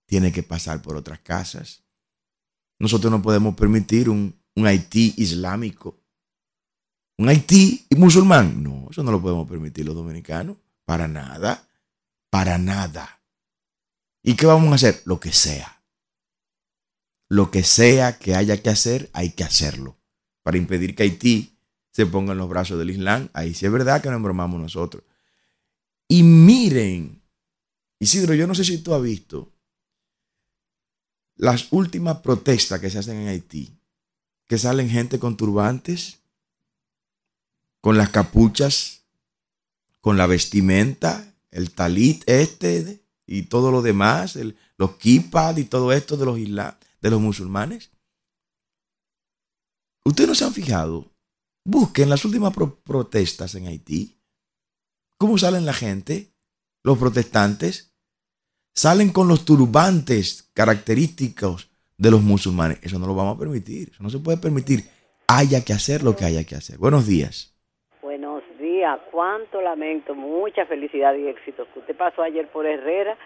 tiene 0.06 0.32
que 0.32 0.42
pasar 0.42 0.82
por 0.82 0.96
otras 0.96 1.20
casas. 1.20 1.84
Nosotros 2.80 3.10
no 3.12 3.22
podemos 3.22 3.54
permitir 3.54 4.08
un, 4.08 4.40
Haití 4.56 5.14
islámico. 5.18 6.02
Un 7.18 7.28
Haití 7.28 7.86
musulmán. 7.96 8.62
No, 8.62 8.88
eso 8.90 9.02
no 9.02 9.12
lo 9.12 9.22
podemos 9.22 9.48
permitir 9.48 9.86
los 9.86 9.94
dominicanos. 9.94 10.56
Para 10.84 11.06
nada. 11.06 11.68
Para 12.30 12.58
nada. 12.58 13.22
¿Y 14.24 14.34
qué 14.34 14.46
vamos 14.46 14.72
a 14.72 14.74
hacer? 14.74 15.02
Lo 15.04 15.20
que 15.20 15.32
sea. 15.32 15.84
Lo 17.28 17.50
que 17.50 17.62
sea 17.62 18.18
que 18.18 18.34
haya 18.34 18.60
que 18.60 18.70
hacer, 18.70 19.08
hay 19.12 19.30
que 19.30 19.44
hacerlo. 19.44 19.98
Para 20.42 20.58
impedir 20.58 20.96
que 20.96 21.04
Haití 21.04 21.56
se 21.92 22.06
ponga 22.06 22.32
en 22.32 22.38
los 22.38 22.48
brazos 22.48 22.78
del 22.78 22.90
Islam. 22.90 23.28
Ahí 23.34 23.54
sí 23.54 23.66
es 23.66 23.72
verdad 23.72 24.02
que 24.02 24.08
nos 24.08 24.16
embromamos 24.16 24.60
nosotros. 24.60 25.04
Y 26.10 26.24
miren, 26.24 27.22
Isidro, 28.00 28.34
yo 28.34 28.48
no 28.48 28.54
sé 28.56 28.64
si 28.64 28.78
tú 28.78 28.92
has 28.94 29.00
visto 29.00 29.52
las 31.36 31.72
últimas 31.72 32.18
protestas 32.18 32.80
que 32.80 32.90
se 32.90 32.98
hacen 32.98 33.18
en 33.18 33.28
Haití, 33.28 33.78
que 34.48 34.58
salen 34.58 34.90
gente 34.90 35.20
con 35.20 35.36
turbantes, 35.36 36.18
con 37.80 37.96
las 37.96 38.10
capuchas, 38.10 39.04
con 40.00 40.16
la 40.16 40.26
vestimenta, 40.26 41.32
el 41.52 41.70
talit 41.70 42.28
este 42.28 43.04
y 43.24 43.42
todo 43.42 43.70
lo 43.70 43.80
demás, 43.80 44.36
los 44.78 44.96
kippah 44.96 45.56
y 45.60 45.64
todo 45.64 45.92
esto 45.92 46.16
de 46.16 46.26
los, 46.26 46.36
de 46.36 47.10
los 47.10 47.20
musulmanes. 47.20 47.90
Ustedes 50.04 50.28
no 50.28 50.34
se 50.34 50.44
han 50.44 50.54
fijado. 50.54 51.08
Busquen 51.64 52.10
las 52.10 52.24
últimas 52.24 52.52
pro- 52.52 52.80
protestas 52.80 53.54
en 53.54 53.68
Haití. 53.68 54.19
¿Cómo 55.20 55.36
salen 55.36 55.66
la 55.66 55.74
gente? 55.74 56.28
Los 56.82 56.96
protestantes 56.96 57.94
salen 58.72 59.12
con 59.12 59.28
los 59.28 59.44
turbantes 59.44 60.50
característicos 60.54 61.68
de 61.98 62.10
los 62.10 62.22
musulmanes. 62.22 62.78
Eso 62.82 62.98
no 62.98 63.06
lo 63.06 63.14
vamos 63.14 63.36
a 63.36 63.38
permitir. 63.38 63.90
Eso 63.92 64.02
no 64.02 64.08
se 64.08 64.18
puede 64.18 64.38
permitir. 64.38 64.80
Haya 65.28 65.62
que 65.62 65.74
hacer 65.74 66.02
lo 66.02 66.16
que 66.16 66.24
haya 66.24 66.44
que 66.44 66.54
hacer. 66.54 66.78
Buenos 66.78 67.06
días. 67.06 67.54
Buenos 68.00 68.42
días, 68.58 68.98
cuánto 69.12 69.60
lamento, 69.60 70.14
mucha 70.14 70.64
felicidad 70.64 71.14
y 71.14 71.28
éxito. 71.28 71.66
Usted 71.76 71.94
pasó 71.94 72.22
ayer 72.22 72.50
por 72.50 72.64
Herrera 72.64 73.18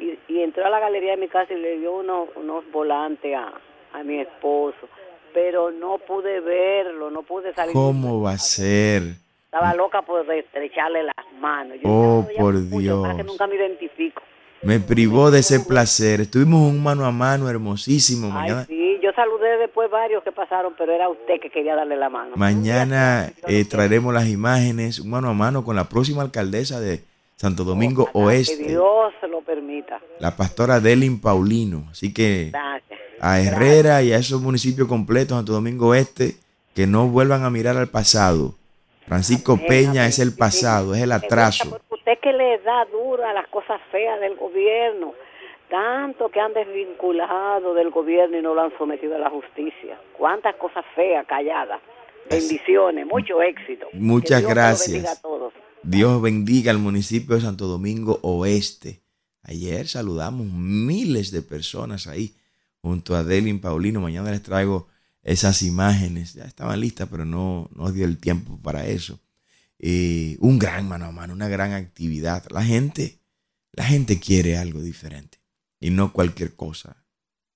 y, 0.00 0.18
y 0.32 0.40
entró 0.40 0.64
a 0.64 0.70
la 0.70 0.80
galería 0.80 1.10
de 1.10 1.18
mi 1.18 1.28
casa 1.28 1.52
y 1.52 1.60
le 1.60 1.78
dio 1.78 1.96
unos, 1.96 2.30
unos 2.36 2.64
volantes 2.72 3.36
a, 3.36 3.52
a 3.92 4.02
mi 4.02 4.18
esposo, 4.18 4.88
pero 5.34 5.70
no 5.70 5.98
pude 5.98 6.40
verlo, 6.40 7.10
no 7.10 7.22
pude 7.22 7.52
salir. 7.52 7.74
¿Cómo 7.74 8.22
va 8.22 8.32
a 8.32 8.38
ser? 8.38 9.22
Estaba 9.54 9.72
loca 9.74 10.02
por 10.02 10.28
estrecharle 10.32 11.04
las 11.04 11.14
manos. 11.40 11.76
Yo 11.80 11.88
Oh, 11.88 12.26
por 12.36 12.54
mucho, 12.54 13.02
para 13.02 13.14
que 13.14 13.22
Dios. 13.22 13.26
nunca 13.32 13.46
me 13.46 13.54
identifico. 13.54 14.20
Me 14.64 14.80
privó 14.80 15.30
de 15.30 15.38
ese 15.40 15.60
placer. 15.60 16.22
Estuvimos 16.22 16.68
un 16.68 16.82
mano 16.82 17.04
a 17.04 17.12
mano 17.12 17.48
hermosísimo. 17.48 18.26
Ay, 18.28 18.32
Mañana, 18.50 18.64
sí, 18.64 18.98
yo 19.00 19.12
saludé 19.12 19.58
después 19.58 19.88
varios 19.92 20.24
que 20.24 20.32
pasaron, 20.32 20.74
pero 20.76 20.90
era 20.92 21.08
usted 21.08 21.38
que 21.40 21.50
quería 21.50 21.76
darle 21.76 21.96
la 21.96 22.08
mano. 22.08 22.32
mañana 22.34 23.30
eh, 23.46 23.64
traeremos 23.64 24.12
las 24.12 24.26
imágenes 24.28 24.98
un 24.98 25.10
mano 25.10 25.28
a 25.28 25.34
mano 25.34 25.62
con 25.62 25.76
la 25.76 25.84
próxima 25.88 26.22
alcaldesa 26.22 26.80
de 26.80 27.04
Santo 27.36 27.62
Domingo 27.62 28.06
Que 28.06 28.18
Oeste, 28.18 28.56
Dios 28.56 29.12
se 29.20 29.28
lo 29.28 29.40
permita. 29.42 30.00
la 30.18 30.34
pastora 30.36 30.80
Delin 30.80 31.20
Paulino. 31.20 31.84
Así 31.92 32.12
que 32.12 32.48
Gracias. 32.50 32.98
a 33.20 33.38
Herrera 33.38 34.02
y 34.02 34.12
a 34.12 34.16
esos 34.16 34.40
municipios 34.42 34.88
completos, 34.88 35.36
Santo 35.36 35.52
Domingo 35.52 35.88
Oeste, 35.90 36.34
que 36.74 36.88
no 36.88 37.06
vuelvan 37.06 37.44
a 37.44 37.50
mirar 37.50 37.76
al 37.76 37.86
pasado. 37.88 38.56
Francisco 39.06 39.58
Peña 39.58 40.06
es 40.06 40.18
el 40.18 40.34
pasado, 40.34 40.94
es 40.94 41.02
el 41.02 41.12
atraso. 41.12 41.78
Usted 41.90 42.18
que 42.22 42.32
le 42.32 42.58
da 42.58 42.84
duro 42.86 43.24
a 43.26 43.32
las 43.32 43.46
cosas 43.48 43.80
feas 43.90 44.18
del 44.20 44.36
gobierno, 44.36 45.14
tanto 45.68 46.28
que 46.30 46.40
han 46.40 46.54
desvinculado 46.54 47.74
del 47.74 47.90
gobierno 47.90 48.38
y 48.38 48.42
no 48.42 48.54
lo 48.54 48.62
han 48.62 48.78
sometido 48.78 49.16
a 49.16 49.18
la 49.18 49.30
justicia. 49.30 49.98
Cuántas 50.16 50.56
cosas 50.56 50.84
feas 50.94 51.26
calladas. 51.26 51.80
Bendiciones, 52.30 53.06
mucho 53.06 53.42
éxito. 53.42 53.86
Muchas 53.92 54.40
Dios 54.40 54.50
gracias. 54.50 54.92
bendiga 54.92 55.12
a 55.12 55.20
todos. 55.20 55.52
Dios 55.82 56.22
bendiga 56.22 56.70
al 56.70 56.78
municipio 56.78 57.34
de 57.34 57.42
Santo 57.42 57.66
Domingo 57.66 58.18
Oeste. 58.22 59.02
Ayer 59.42 59.86
saludamos 59.86 60.46
miles 60.46 61.30
de 61.30 61.42
personas 61.42 62.06
ahí 62.06 62.34
junto 62.80 63.14
a 63.14 63.22
Delin 63.22 63.60
Paulino. 63.60 64.00
Mañana 64.00 64.30
les 64.30 64.42
traigo 64.42 64.88
esas 65.24 65.62
imágenes. 65.62 66.34
Ya 66.34 66.44
estaban 66.44 66.78
listas, 66.80 67.08
pero 67.10 67.24
no, 67.24 67.68
no 67.74 67.90
dio 67.90 68.04
el 68.04 68.18
tiempo 68.18 68.58
para 68.62 68.86
eso. 68.86 69.20
Eh, 69.78 70.36
un 70.40 70.58
gran 70.58 70.88
mano 70.88 71.06
a 71.06 71.12
mano, 71.12 71.32
una 71.32 71.48
gran 71.48 71.72
actividad. 71.72 72.46
La 72.50 72.62
gente, 72.62 73.18
la 73.72 73.84
gente 73.84 74.20
quiere 74.20 74.56
algo 74.56 74.80
diferente 74.80 75.38
y 75.80 75.90
no 75.90 76.12
cualquier 76.12 76.54
cosa. 76.54 77.04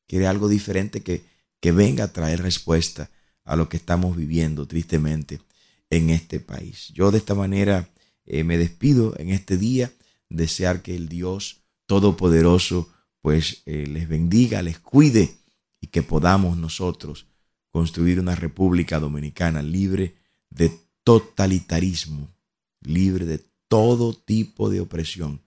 Quiere 0.06 0.26
algo 0.26 0.48
diferente 0.48 1.02
que, 1.02 1.24
que 1.60 1.70
venga 1.70 2.04
a 2.04 2.12
traer 2.12 2.42
respuesta 2.42 3.10
a 3.44 3.56
lo 3.56 3.68
que 3.68 3.76
estamos 3.76 4.16
viviendo 4.16 4.66
tristemente 4.66 5.40
en 5.90 6.10
este 6.10 6.40
país. 6.40 6.88
Yo 6.94 7.10
de 7.10 7.18
esta 7.18 7.34
manera 7.34 7.88
eh, 8.26 8.44
me 8.44 8.58
despido 8.58 9.14
en 9.18 9.30
este 9.30 9.56
día, 9.56 9.92
desear 10.28 10.82
que 10.82 10.94
el 10.94 11.08
Dios 11.08 11.62
Todopoderoso 11.86 12.92
pues 13.22 13.62
eh, 13.64 13.86
les 13.86 14.08
bendiga, 14.08 14.60
les 14.60 14.78
cuide 14.78 15.38
y 15.80 15.86
que 15.86 16.02
podamos 16.02 16.58
nosotros 16.58 17.27
construir 17.70 18.20
una 18.20 18.34
República 18.34 18.98
Dominicana 18.98 19.62
libre 19.62 20.14
de 20.50 20.72
totalitarismo, 21.04 22.28
libre 22.80 23.26
de 23.26 23.44
todo 23.68 24.14
tipo 24.14 24.70
de 24.70 24.80
opresión, 24.80 25.42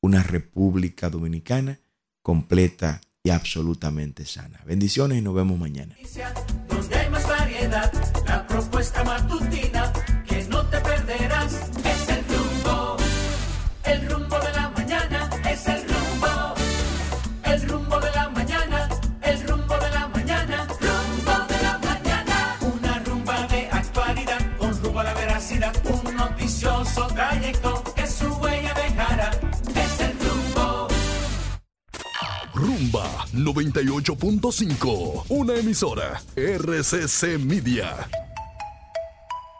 una 0.00 0.22
República 0.22 1.10
Dominicana 1.10 1.80
completa 2.22 3.00
y 3.22 3.30
absolutamente 3.30 4.24
sana. 4.26 4.60
Bendiciones 4.66 5.18
y 5.18 5.22
nos 5.22 5.34
vemos 5.34 5.58
mañana. 5.58 5.96
98.5, 33.34 35.24
una 35.28 35.54
emisora 35.54 36.20
RCC 36.36 37.38
Media. 37.38 38.31